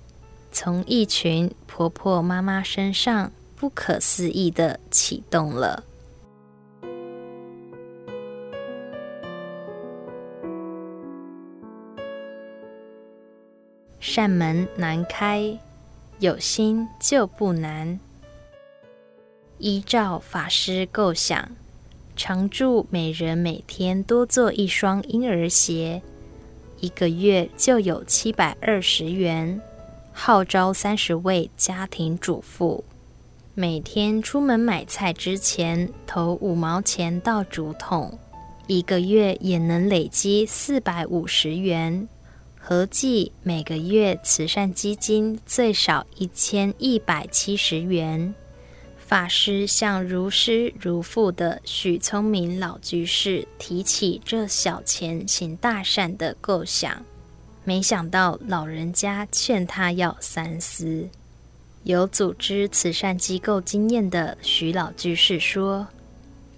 [0.52, 5.82] 从一群婆婆妈妈身上不可思议的启动了。
[14.10, 15.58] 扇门难开，
[16.18, 18.00] 有心就不难。
[19.58, 21.50] 依照法师构想，
[22.16, 26.00] 常住每人每天多做一双婴儿鞋，
[26.80, 29.60] 一个月就有七百二十元。
[30.14, 32.82] 号召三十位家庭主妇，
[33.54, 38.18] 每天出门买菜之前投五毛钱到竹筒，
[38.66, 42.08] 一个月也能累积四百五十元。
[42.70, 48.34] 合计每个月慈善基金最少一千一百七十元。
[48.98, 57.02] 法师向如师如父的许聪明老居士提起这小钱行大善的构想，
[57.64, 61.08] 没想到老人家劝他要三思。
[61.84, 65.88] 有组织慈善机构经验的许老居士说：“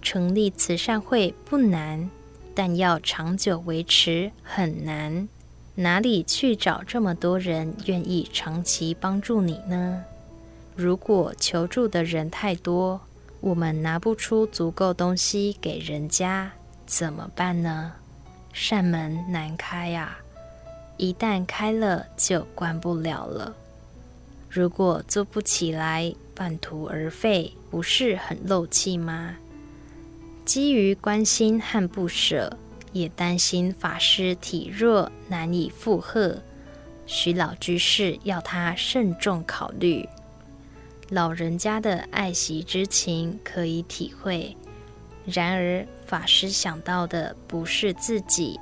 [0.03, 2.09] 成立慈善会不难，
[2.53, 5.29] 但要长久维持很难。”
[5.75, 10.03] 哪里去找这么多人愿意长期帮助你呢？
[10.75, 12.99] 如果求助的人太多，
[13.39, 16.51] 我们拿不出足够东西给人家，
[16.85, 17.93] 怎么办呢？
[18.53, 20.17] 扇门难开呀，
[20.97, 23.55] 一旦开了就关不了了。
[24.49, 29.37] 如果做不起来，半途而废，不是很漏气吗？
[30.43, 32.57] 基于关心和不舍。
[32.93, 36.41] 也担心法师体弱难以负荷，
[37.05, 40.07] 徐老居士要他慎重考虑。
[41.09, 44.55] 老人家的爱惜之情可以体会，
[45.25, 48.59] 然而法师想到的不是自己，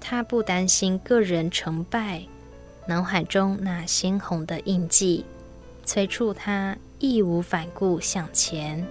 [0.00, 2.22] 他不担心个人成败，
[2.88, 5.24] 脑海中那鲜红的印记
[5.84, 8.84] 催促他义无反顾向前。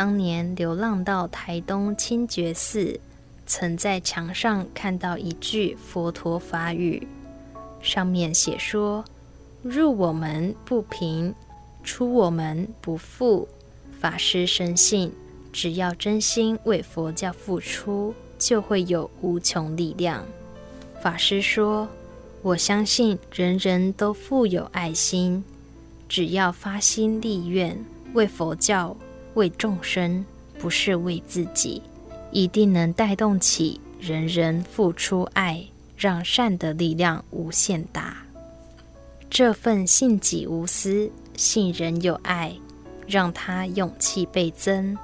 [0.00, 2.98] 当年流浪到台东清觉寺，
[3.44, 7.06] 曾在墙上看到一句佛陀法语，
[7.82, 9.04] 上面写说
[9.62, 11.34] ：“入我门不贫，
[11.84, 13.46] 出我门不富。”
[14.00, 15.12] 法师深信，
[15.52, 20.24] 只要真心为佛教付出，就会有无穷力量。
[21.02, 21.86] 法师说
[22.40, 25.44] ：“我相信人人都富有爱心，
[26.08, 27.78] 只要发心立愿
[28.14, 28.96] 为佛教。”
[29.34, 30.24] 为众生，
[30.58, 31.82] 不是为自己，
[32.32, 35.64] 一定能带动起人人付出爱，
[35.96, 38.16] 让善的力量无限大。
[39.28, 42.54] 这份信己无私、信人有爱，
[43.06, 44.96] 让他勇气倍增。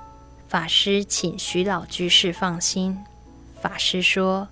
[0.48, 2.96] 法师请徐老居士放心。
[3.60, 4.48] 法师说：“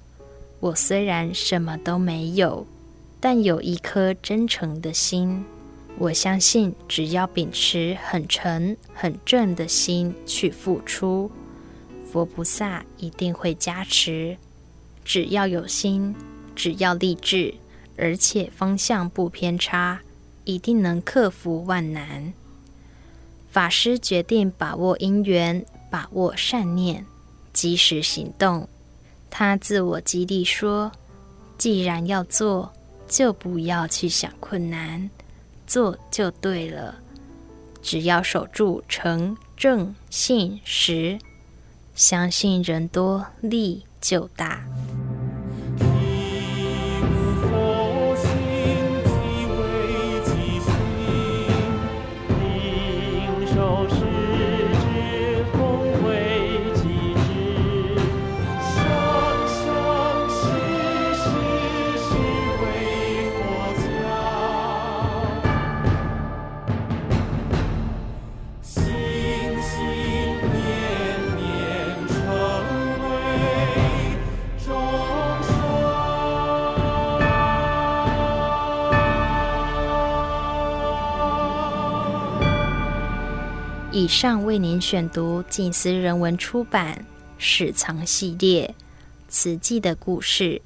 [0.61, 2.66] 我虽然什么都没有，
[3.20, 5.45] 但有一颗真诚的心。”
[5.97, 11.30] 我相信，只要秉持很诚、很正的心去付出，
[12.11, 14.36] 佛菩萨一定会加持。
[15.05, 16.14] 只要有心，
[16.57, 17.55] 只要立志，
[17.97, 20.01] 而且方向不偏差，
[20.45, 22.32] 一定能克服万难。
[23.51, 27.07] 法师决定把握因缘，把握善念，
[27.53, 28.68] 及时行动。
[29.30, 30.90] 他自我激励说
[31.57, 32.72] ：“既然要做，
[33.07, 35.09] 就不要去想困难。”
[35.67, 36.95] 做就对了，
[37.83, 41.19] 只要守住诚正信实，
[41.95, 44.65] 相信人多力就大。
[84.05, 86.94] 以上为您选读静思人文出版
[87.38, 88.74] 《史藏系列》
[89.30, 90.61] 慈济的故事，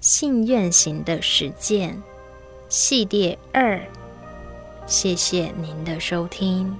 [0.00, 2.02] 信愿行的实践
[2.68, 3.80] 系列二。
[4.88, 6.76] 谢谢您的收听。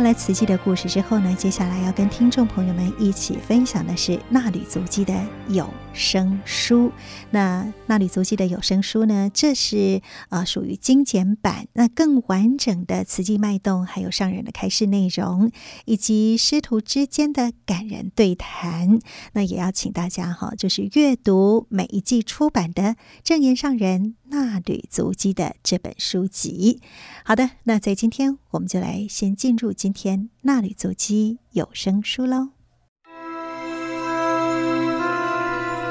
[0.00, 5.12] 完了慈济的故事之后呢，接下来要跟听众朋友们一起分享的是纳履足迹的
[5.48, 6.90] 有声书。
[7.28, 15.52] 那纳履足迹的有声书呢，这是呃属于精简版，那更完整的慈济脉动，还有上人的开示内容，
[15.84, 18.98] 以及师徒之间的感人对谈。
[19.34, 26.80] 那也要请大家哈，就是阅读每一季出版的正言上人纳履足迹的这本书籍。
[27.22, 29.74] 好的，那在今天我们就来先进入。
[29.74, 32.50] 今天衲履足迹有声书喽，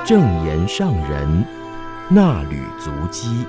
[0.06, 1.46] 正言上人
[2.12, 3.46] 衲履足迹。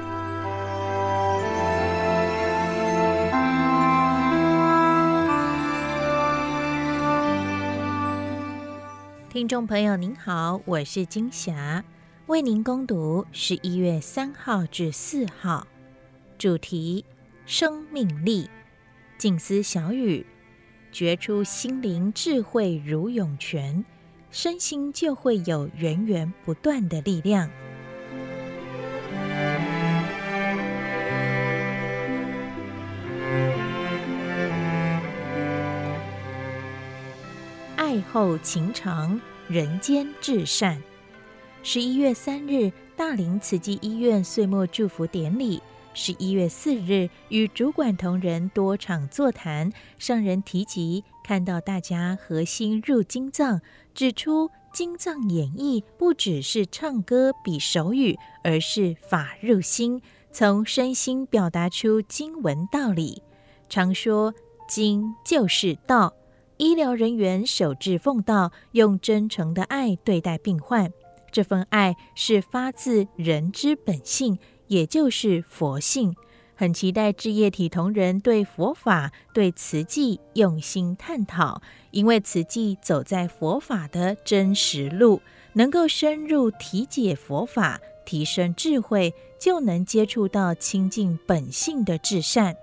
[9.29, 11.85] 听众朋友您好，我是金霞，
[12.27, 15.67] 为您攻读十一月三号至四号，
[16.37, 17.05] 主题
[17.47, 18.51] 生命力。
[19.17, 20.25] 静思小语，
[20.93, 23.85] 觉出心灵智慧如涌泉，
[24.31, 27.51] 身心就会有源源不断的力量。
[37.77, 40.81] 爱厚情长，人间至善。
[41.63, 45.61] 十一月三日，大林慈济医院岁末祝福典礼。
[45.93, 53.61] 十一月四日，与主管同仁多场座谈，上人提及看到大家合心入经藏，
[53.93, 60.01] 指出经藏演绎不只是唱歌比手语，而是法入心，
[60.33, 63.23] 从身心表达出经文道理。
[63.69, 64.33] 常说
[64.69, 66.15] 经就是道，
[66.57, 70.93] 医疗人员守志奉道，用真诚的爱对待病患，
[71.33, 74.39] 这份爱是发自人之本性。
[74.71, 76.15] 也就是佛性，
[76.55, 81.61] 很期待智业体同仁对佛法、对慈济用心探讨，
[81.91, 85.21] 因为慈济走在佛法的真实路，
[85.55, 92.55] 能够深入体解佛法，提升智慧，就能接触到亲近本性的至善。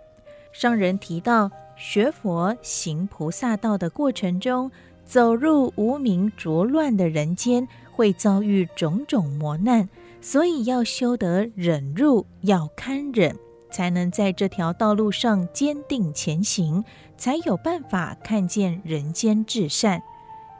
[0.53, 4.71] 上人提到，学佛行菩萨道的过程中，
[5.05, 9.89] 走入无明浊乱的人间，会遭遇种种磨难。
[10.29, 13.33] 所以要修得忍辱，要堪忍，
[13.71, 16.83] 才能在这条道路上坚定前行，
[17.15, 20.03] 才有办法看见人间至善。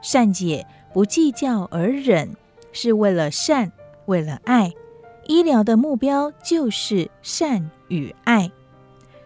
[0.00, 2.34] 善解不计较而忍，
[2.72, 3.70] 是为了善，
[4.06, 4.72] 为了爱。
[5.26, 8.50] 医疗的目标就是善与爱。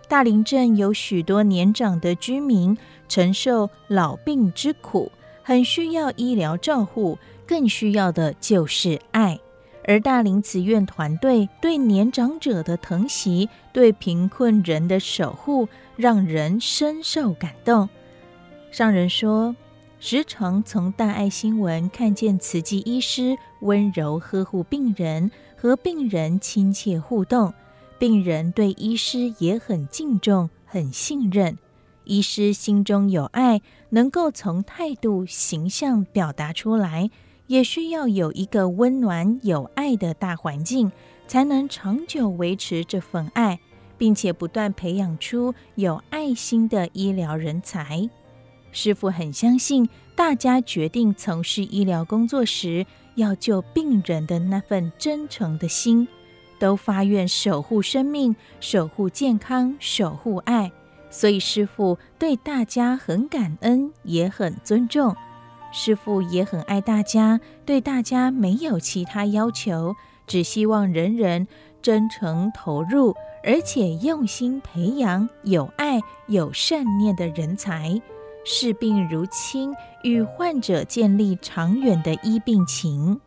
[0.09, 2.77] 大林镇有许多年长的居民
[3.09, 5.13] 承受老病之苦，
[5.45, 7.17] 很需要医疗照护，
[7.47, 9.39] 更需要的就是爱。
[9.85, 17.89] 而大林慈院团队对年长者的疼惜，对贫困人的守护，让人深受感动。
[18.71, 19.55] 上人说，
[19.99, 27.53] 时常从大爱新闻看见慈济医师温柔呵护病人，和病人亲切互动，
[27.99, 31.59] 病人对医师也很敬重、很信任。
[32.05, 33.61] 医师心中有爱，
[33.91, 37.11] 能够从态度、形象表达出来。
[37.47, 40.91] 也需要有一个温暖有爱的大环境，
[41.27, 43.59] 才能长久维持这份爱，
[43.99, 48.09] 并且不断培养出有爱心的医疗人才。
[48.71, 52.87] 师傅很相信，大家决定从事医疗工作时，
[53.17, 56.09] 要救病人的那份真诚的心，
[56.59, 60.73] 都发愿守护生命、守护健康、守护爱。
[61.11, 65.15] 所以师傅对大家很感恩，也很尊重。
[65.73, 69.97] 师父也很爱大家，对大家没有其他要求，
[70.27, 71.49] 只希望人人
[71.81, 78.01] 真诚投入，而且用心培养有爱、有善念的人才，
[78.45, 83.21] 视病如亲，与患者建立长远的医病情。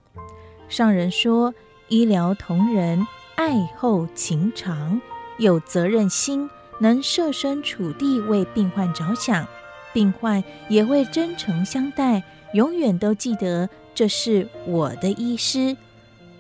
[0.70, 1.54] 上人说，
[1.90, 5.02] 医疗同仁爱厚情长，
[5.40, 9.48] 有责任心，能设身处地为病患着想，
[9.94, 12.24] 病患也会真诚相待。
[12.56, 15.76] 永远都记得这是我的医师，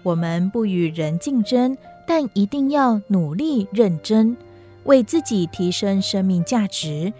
[0.02, 4.38] 我们不与人竞争，但一定要努力认真，
[4.86, 7.12] 为自己提升生命价值，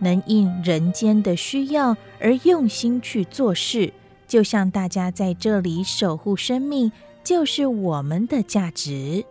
[0.00, 3.90] 能应人间的需要而用心去做事。
[4.28, 6.92] 就像大家在这里守护生命，
[7.24, 9.24] 就是我们的价值。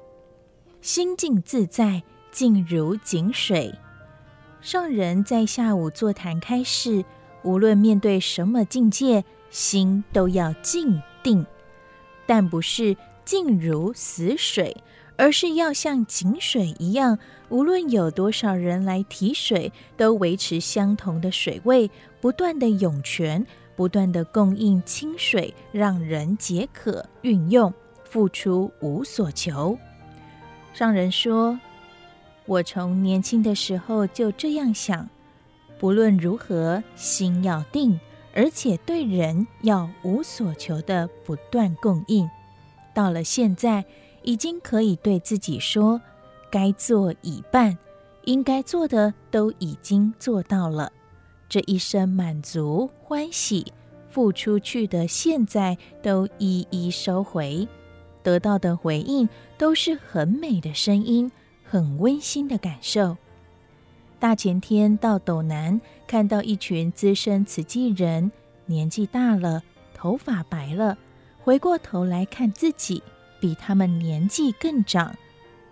[0.82, 2.02] 心静自在，
[2.32, 3.76] 静如井水。
[4.62, 7.06] 上人在下午座谈开始，
[7.44, 11.46] 无论面对什么境界，心都要静定。
[12.26, 14.76] 但不是静如死水，
[15.18, 17.18] 而是要像井水一样，
[17.50, 21.90] 无论有多少人来提水，都维持相同的水位，
[22.20, 27.74] 不断的涌泉，不断的供应清水，让人解渴运用，
[28.04, 29.78] 付出无所求。
[30.74, 31.60] 上人说
[32.46, 35.10] ：“我从年轻的时候就这样想，
[35.82, 38.00] 不论如何，心要定。”
[38.34, 42.30] 而且对人要无所求的不断供应，
[42.94, 43.84] 到了现在，
[44.24, 46.00] 已经可以对自己说：
[46.50, 47.78] 该做已办，
[48.24, 50.94] 应该做的都已经做到了。
[51.50, 53.74] 这一生满足欢喜，
[54.10, 57.68] 付出去的现在都一一收回，
[58.24, 59.28] 得到的回应
[59.58, 61.30] 都是很美的声音，
[61.66, 63.18] 很温馨的感受。
[64.22, 68.32] 大前天到斗南，看到一群资深慈济人，
[68.68, 69.64] 年纪大了，
[69.96, 70.96] 头发白了，
[71.40, 73.02] 回过头来看自己，
[73.40, 75.16] 比他们年纪更长。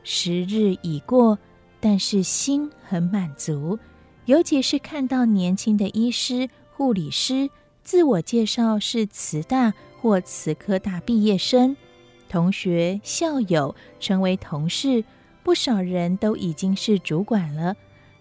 [0.03, 1.37] 时日已过，
[1.79, 3.77] 但是心很满足。
[4.25, 7.51] 尤其是看到年轻的医师、护理师，
[7.83, 11.77] 自我介绍是慈大或慈科大毕业生，
[12.27, 15.03] 同学校友成为同事，
[15.43, 17.75] 不少人都已经是主管了。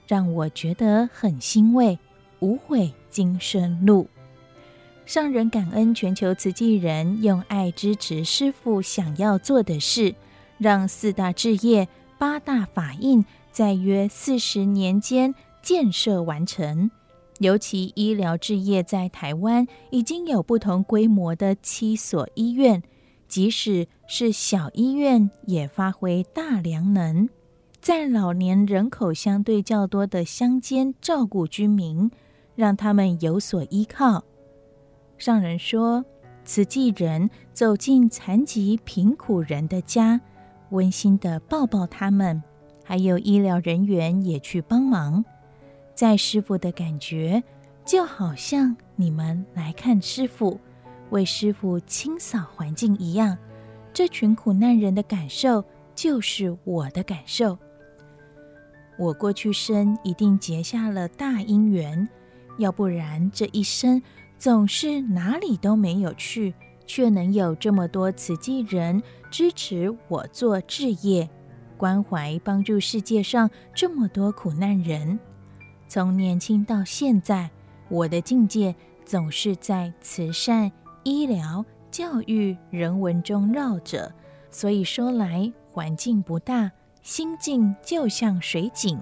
[0.08, 1.98] 让我觉得很欣慰，
[2.40, 4.08] 无悔今生路。
[5.04, 10.14] 上人感恩全球慈济人用爱支持师父想要做的事，
[10.56, 11.86] 让四大志业、
[12.18, 16.90] 八大法印在约四十年间建设完成。
[17.38, 22.82] 尤其医疗志业在台湾已经有不同规模的七所医院，
[23.28, 27.28] 即使是小医院也发挥大良能。
[27.80, 32.10] 在老年人口相对较多的乡间照顾居民，
[32.54, 34.24] 让他们有所依靠。
[35.16, 36.04] 上人说，
[36.44, 40.20] 慈济人走进残疾贫苦人的家，
[40.70, 42.42] 温馨的抱抱他们，
[42.84, 45.24] 还有医疗人员也去帮忙。
[45.94, 47.42] 在师傅的感觉，
[47.84, 50.60] 就好像你们来看师傅，
[51.10, 53.38] 为师傅清扫环境一样。
[53.92, 55.64] 这群苦难人的感受，
[55.94, 57.58] 就是我的感受。
[58.98, 62.08] 我过去生一定结下了大因缘，
[62.58, 64.02] 要不然这一生
[64.36, 66.52] 总是哪里都没有去，
[66.84, 71.30] 却能有这么多慈济人支持我做志业，
[71.76, 75.18] 关怀帮助世界上这么多苦难人。
[75.86, 77.48] 从年轻到现在，
[77.88, 78.74] 我的境界
[79.04, 80.70] 总是在慈善、
[81.04, 84.12] 医疗、教育、人文中绕着，
[84.50, 86.70] 所以说来环境不大。
[87.02, 89.00] 心境就像水井，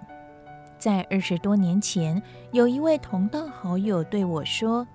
[0.79, 2.23] 在二十多年前，
[2.53, 4.87] 有一位同道好友对我说：“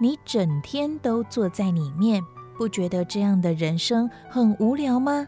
[0.00, 2.22] 你整天都坐在里面，
[2.56, 5.26] 不觉得这样的人生很无聊吗？”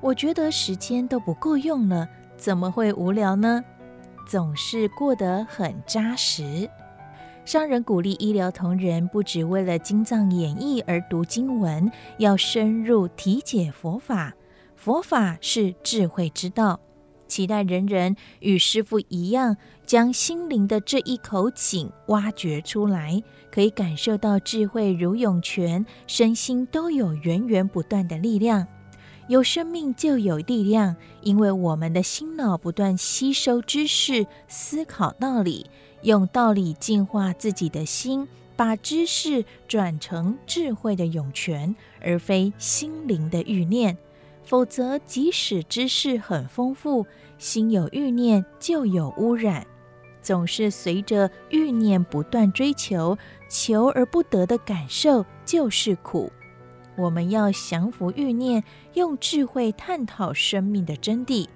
[0.00, 3.62] 我觉得时间都不够用了，怎么会无聊呢？
[4.26, 6.68] 总是过得很扎实。
[7.44, 14.32] 商人鼓励医疗同仁，不只为了经藏演义而读经文，要深入体解佛法。
[14.82, 16.80] 佛法是智慧之道，
[17.28, 19.56] 期待人人与师父一样，
[19.86, 23.22] 将心灵的这一口井挖掘出来，
[23.52, 28.66] 可以感受到智慧如涌泉，身心都有源源不断的力量。
[29.28, 35.64] 有生命就有力量，因为我们的心脑不断吸收知识、思考道理，
[36.02, 38.26] 用道理净化自己的心，
[38.56, 43.96] 把知识转成智慧的涌泉，而非心灵的欲念。
[44.52, 47.06] 否则，即使知识很丰富，
[47.38, 49.66] 心有欲念就有污染，
[50.20, 53.16] 总是随着欲念不断追求，
[53.48, 56.30] 求而不得的感受就是苦。
[56.96, 61.48] 我们要降服欲念，用智慧探讨生命的真谛，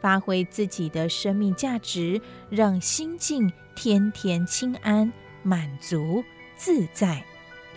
[0.00, 5.12] 发挥自己的生命价值，让心境天天清安、
[5.44, 6.20] 满足、
[6.56, 7.22] 自在。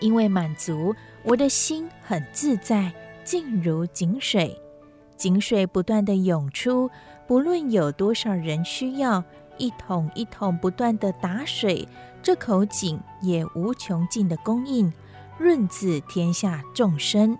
[0.00, 2.92] 因为满足，我的心很自在。
[3.24, 4.54] 静如井水，
[5.16, 6.90] 井水不断地涌出，
[7.26, 9.22] 不论有多少人需要，
[9.56, 11.88] 一桶一桶不断地打水，
[12.22, 14.92] 这口井也无穷尽的供应，
[15.38, 17.38] 润自天下众生。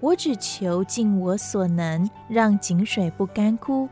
[0.00, 3.88] 我只求尽我所能，让井水不干枯。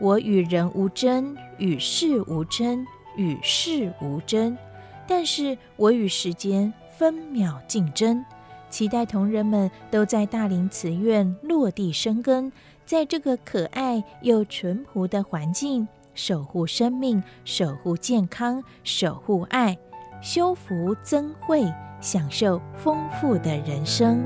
[0.00, 2.84] 我与人无争，与事无争，
[3.16, 4.58] 与世无争，
[5.06, 8.24] 但是我与时间分秒竞争。
[8.70, 12.52] 期待同仁们都在大林慈院落地生根，
[12.84, 19.76] 在这个可爱又淳朴的环境，守护生命，守护健康，守护爱，
[20.20, 21.64] 修福增慧，
[22.00, 24.24] 享受丰富的人生。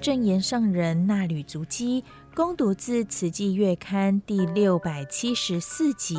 [0.00, 6.16] 证言上人那履足迹，恭读自《慈济月刊》第六百七十四集。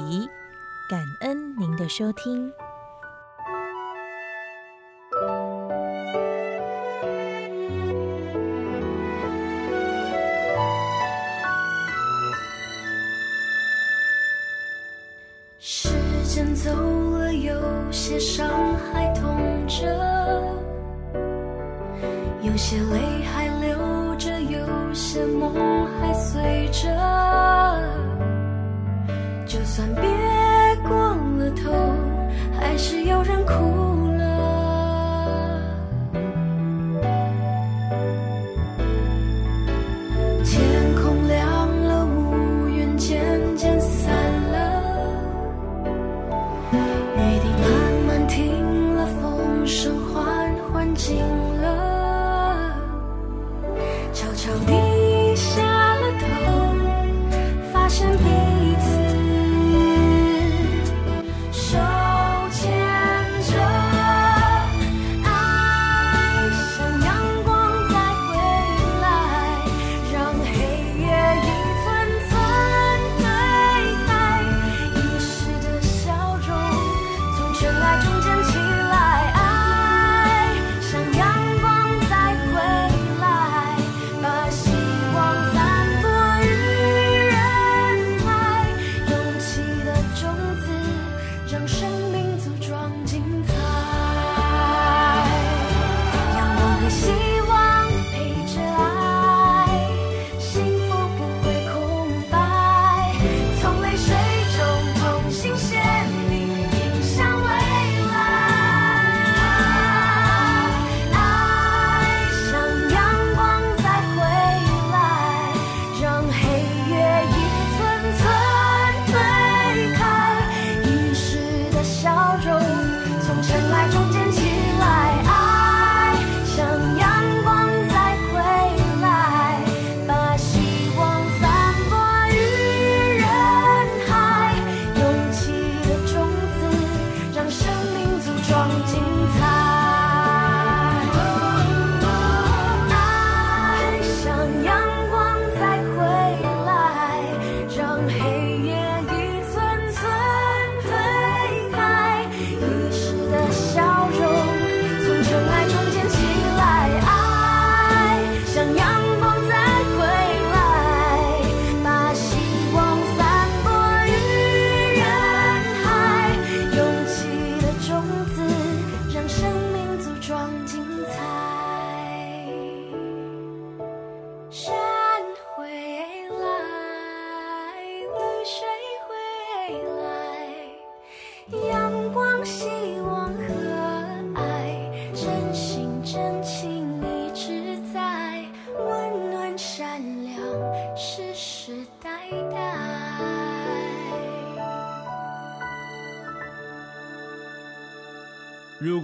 [0.90, 2.52] 感恩您的收听。
[15.58, 15.90] 时
[16.26, 19.86] 间走了，有些伤还痛着，
[22.42, 23.48] 有些泪还，
[25.20, 26.88] 些梦还碎着。
[29.46, 30.19] 就算别。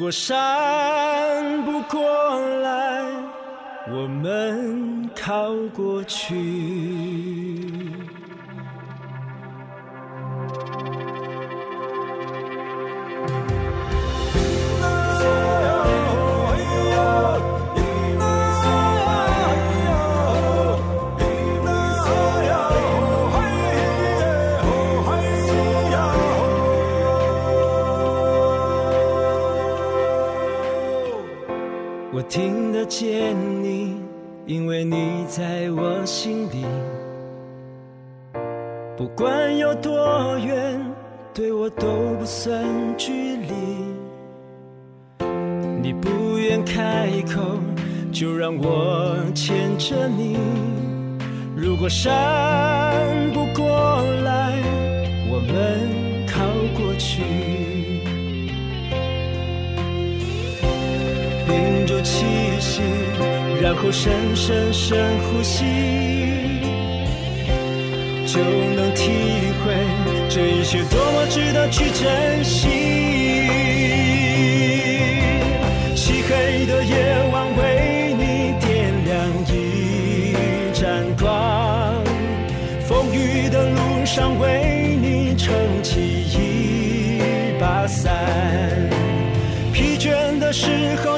[0.05, 3.01] 如果山不过来，
[3.89, 6.35] 我们靠过去。
[32.28, 33.95] 听得见你，
[34.45, 36.65] 因为你在我心里。
[38.97, 40.80] 不管有多远，
[41.34, 42.63] 对我都不算
[42.97, 43.53] 距离。
[45.82, 47.41] 你不愿开口，
[48.11, 50.38] 就让我牵着你。
[51.55, 52.11] 如果山
[53.34, 54.59] 不过来，
[55.30, 56.43] 我们靠
[56.78, 57.54] 过去。
[62.16, 62.24] 气
[62.61, 62.82] 息，
[63.61, 65.66] 然后深深深呼吸。
[68.26, 69.11] 就能体
[69.59, 69.74] 会
[70.30, 72.68] 这一切多么值得去珍惜。
[75.93, 76.95] 漆黑的夜
[77.34, 78.24] 晚为你
[78.66, 78.66] 点
[79.05, 79.13] 亮
[79.51, 79.53] 一
[80.74, 82.01] 盏光，
[82.88, 85.53] 风雨的路上为你撑
[85.84, 87.20] 起一
[87.59, 88.13] 把伞。
[89.74, 91.14] 疲倦的时候，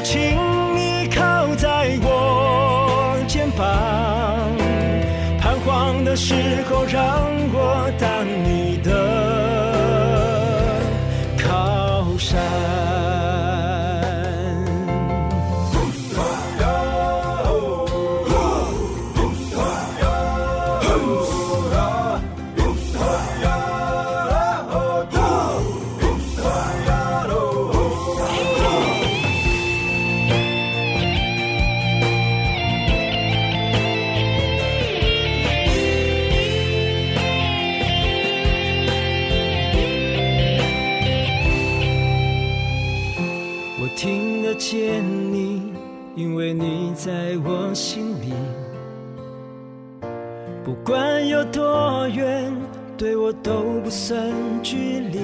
[54.08, 54.18] 都不算
[54.64, 55.20] 距离。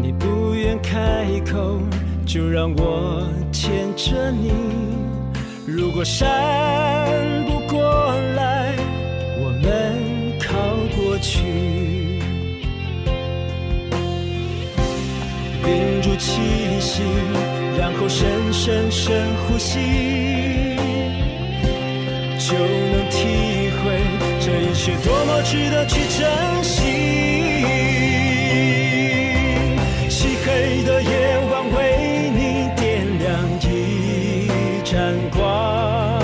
[0.00, 1.80] 你不愿开口，
[2.24, 4.52] 就让我牵着你。
[5.66, 6.24] 如果山
[7.46, 7.80] 不过
[8.36, 8.72] 来，
[9.40, 10.54] 我们靠
[10.96, 11.42] 过去，
[15.64, 16.40] 屏住气
[16.80, 17.02] 息。
[17.76, 20.76] 然后深深深呼吸，
[22.38, 24.00] 就能体会
[24.40, 26.80] 这一切多么值得去珍惜。
[30.08, 32.82] 漆黑的夜晚为你点
[33.18, 33.28] 亮
[33.60, 34.48] 一
[34.84, 36.22] 盏光，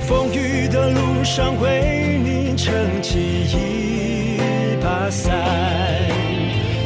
[0.00, 4.38] 风雨的路上为你撑起一
[4.82, 5.36] 把伞。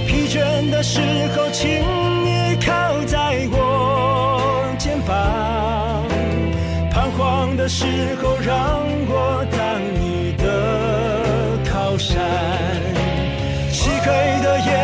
[0.06, 1.00] 疲倦的时
[1.36, 1.80] 候，请
[7.62, 7.86] 的时
[8.20, 10.44] 候，让我当你的
[11.70, 12.20] 靠山。
[13.70, 14.06] 漆黑
[14.42, 14.81] 的夜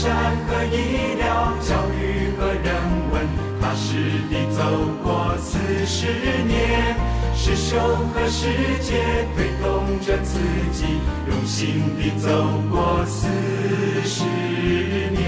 [0.00, 0.14] 善
[0.46, 1.26] 和医疗，
[1.60, 2.70] 教育和人
[3.10, 3.26] 文，
[3.60, 4.62] 踏实地走
[5.02, 6.06] 过四十
[6.46, 6.94] 年。
[7.34, 7.76] 师兄
[8.14, 8.46] 和师
[8.80, 10.38] 姐推动着自
[10.70, 10.84] 己，
[11.28, 12.30] 用心地走
[12.70, 13.26] 过四
[14.04, 14.22] 十
[15.10, 15.20] 年。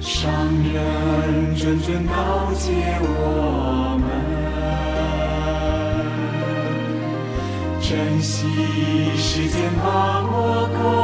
[0.00, 0.32] 上
[0.72, 4.02] 人谆谆告诫我们，
[7.80, 8.48] 珍惜
[9.16, 9.86] 时间，把
[10.22, 11.03] 握空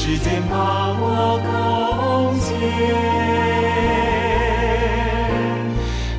[0.00, 1.02] 时间把我
[1.42, 2.48] 共建，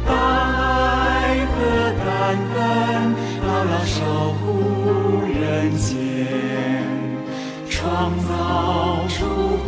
[0.06, 1.56] 大爱和
[2.04, 2.06] 感
[2.56, 2.60] 恩，
[3.48, 3.96] 牢牢守
[4.34, 4.44] 护
[5.24, 5.40] 人
[5.78, 5.96] 间，
[7.70, 7.80] 创
[8.20, 9.16] 造出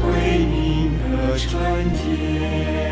[0.01, 0.03] 回
[0.39, 0.51] 民
[1.09, 1.49] 的春
[1.95, 2.91] 天。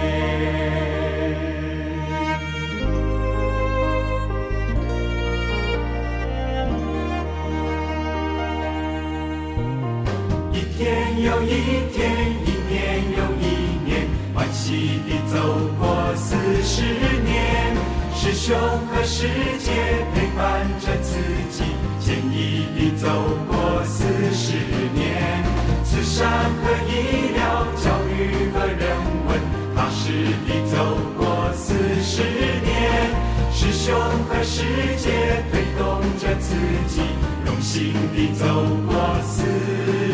[18.31, 18.55] 师兄
[18.93, 19.27] 和师
[19.57, 19.71] 姐
[20.13, 21.17] 陪伴着自
[21.49, 21.63] 己，
[21.99, 23.07] 坚毅地走
[23.47, 24.53] 过四十
[24.93, 25.43] 年。
[25.83, 26.29] 慈善
[26.61, 28.85] 和医疗，教育和人
[29.25, 29.41] 文，
[29.75, 30.11] 踏实
[30.45, 31.73] 地走过四
[32.03, 32.21] 十
[32.63, 33.09] 年。
[33.51, 33.99] 师兄
[34.29, 34.61] 和师
[34.99, 36.53] 姐推动着自
[36.87, 37.01] 己，
[37.47, 38.45] 用心地走
[38.85, 39.41] 过四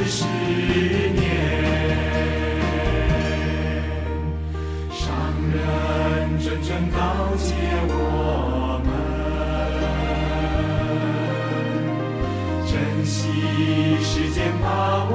[0.09, 0.23] 十
[1.19, 1.34] 年。
[6.55, 6.97] 谆谆告
[7.35, 7.53] 诫
[7.89, 8.89] 我们，
[12.65, 12.73] 珍
[13.05, 13.17] 惜
[14.01, 14.65] 时间，把
[15.09, 15.13] 握